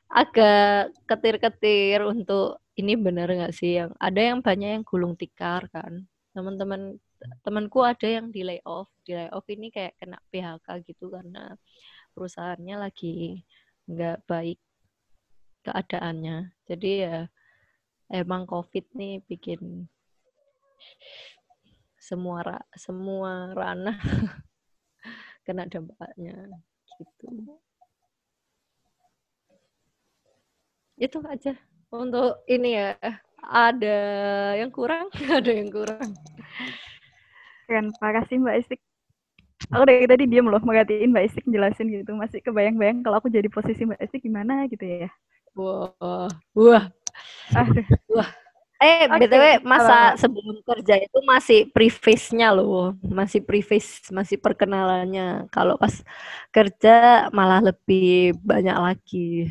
[0.10, 3.78] agak ketir-ketir untuk ini benar nggak sih?
[3.78, 6.10] Yang ada yang banyak yang gulung tikar kan.
[6.34, 6.98] Teman-teman
[7.44, 8.92] temanku ada yang di layoff.
[9.04, 11.56] Di layoff ini kayak kena PHK gitu karena
[12.16, 13.44] perusahaannya lagi
[13.90, 14.60] nggak baik
[15.64, 16.54] keadaannya.
[16.68, 17.18] Jadi ya
[18.12, 19.88] emang covid nih bikin
[21.98, 23.96] semua ra semua ranah
[25.48, 26.52] kena dampaknya
[27.00, 27.58] gitu.
[31.00, 31.56] Itu aja
[31.92, 32.96] untuk ini ya.
[33.44, 34.00] Ada
[34.56, 35.12] yang kurang?
[35.40, 36.16] Ada yang kurang
[37.68, 38.80] kan makasih mbak Istik
[39.72, 43.48] aku dari tadi diam loh merhatiin mbak Istik jelasin gitu masih kebayang-bayang kalau aku jadi
[43.48, 45.10] posisi mbak Istik gimana gitu ya
[45.56, 46.84] wah wah
[47.54, 47.86] Aduh.
[48.12, 48.30] wah
[48.84, 49.32] Eh, okay.
[49.32, 55.48] btw masa sebelum kerja itu masih preface-nya loh, masih preface, masih perkenalannya.
[55.48, 56.04] Kalau pas
[56.52, 59.48] kerja malah lebih banyak lagi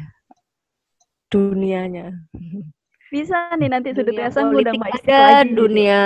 [1.32, 2.12] dunianya.
[3.08, 5.48] Bisa nih nanti sudut rasa udah mau ada, lagi.
[5.56, 6.02] dunia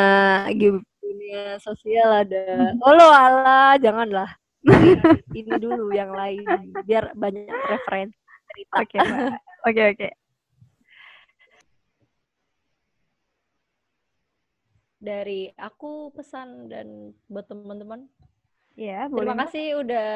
[1.17, 2.77] dunia sosial ada.
[2.85, 4.37] Oh lo ala, janganlah.
[5.39, 6.45] Ini dulu yang lain
[6.85, 8.21] biar banyak referensi
[8.53, 8.77] cerita.
[8.85, 8.99] Oke,
[9.65, 10.09] oke, oke.
[15.01, 18.05] Dari aku pesan dan buat teman-teman.
[18.77, 20.11] Ya, Terima kasih udah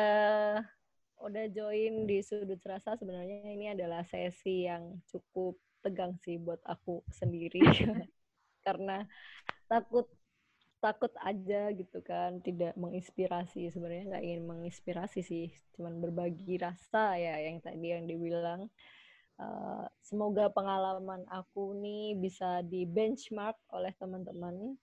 [1.20, 7.04] udah join di sudut rasa sebenarnya ini adalah sesi yang cukup tegang sih buat aku
[7.12, 7.60] sendiri
[8.66, 9.04] karena
[9.68, 10.08] takut
[10.80, 13.68] takut aja gitu kan tidak menginspirasi.
[13.70, 18.66] Sebenarnya nggak ingin menginspirasi sih cuman berbagi rasa ya yang tadi yang dibilang.
[19.40, 24.76] Uh, semoga pengalaman aku nih bisa di benchmark oleh teman-teman.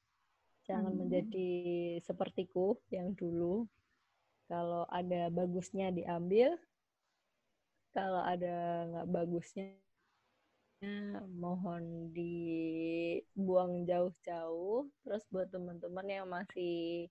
[0.66, 1.00] Jangan hmm.
[1.02, 1.52] menjadi
[2.02, 3.70] sepertiku yang dulu.
[4.48, 6.56] Kalau ada bagusnya diambil
[7.98, 9.74] kalau ada nggak bagusnya
[11.34, 17.09] mohon dibuang jauh-jauh terus buat teman-teman yang masih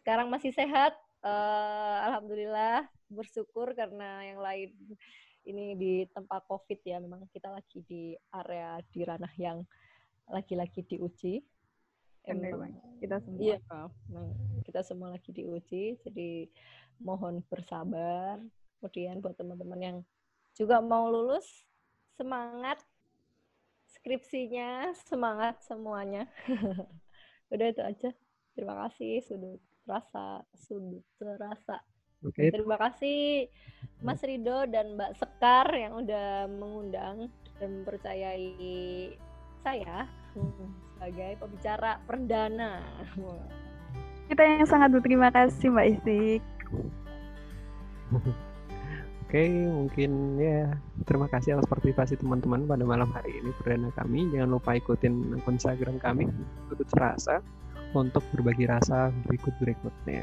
[0.00, 4.72] sekarang masih sehat uh, alhamdulillah bersyukur karena yang lain
[5.44, 9.60] ini di tempat covid ya memang kita lagi di area di ranah yang
[10.28, 11.44] lagi-lagi diuji.
[12.24, 12.72] Emang
[13.04, 13.58] kita semua iya.
[14.64, 16.48] Kita semua lagi diuji jadi
[17.04, 18.40] mohon bersabar.
[18.80, 19.96] Kemudian buat teman-teman yang
[20.56, 21.68] juga mau lulus
[22.14, 22.78] semangat
[23.94, 26.28] skripsinya semangat semuanya
[27.52, 28.10] udah itu aja
[28.54, 31.80] terima kasih sudut rasa sudut terasa
[32.24, 32.50] okay.
[32.50, 33.48] terima kasih
[34.04, 38.52] Mas Rido dan Mbak Sekar yang udah mengundang dan mempercayai
[39.64, 40.04] saya
[40.98, 42.84] sebagai pembicara perdana.
[44.28, 46.42] Kita yang sangat berterima kasih Mbak Istik.
[49.34, 50.78] Oke, mungkin ya
[51.10, 54.30] terima kasih atas partisipasi teman-teman pada malam hari ini perdana kami.
[54.30, 56.30] Jangan lupa ikutin akun Instagram kami,
[56.70, 57.42] Tutut Rasa,
[57.98, 60.22] untuk berbagi rasa berikut-berikutnya.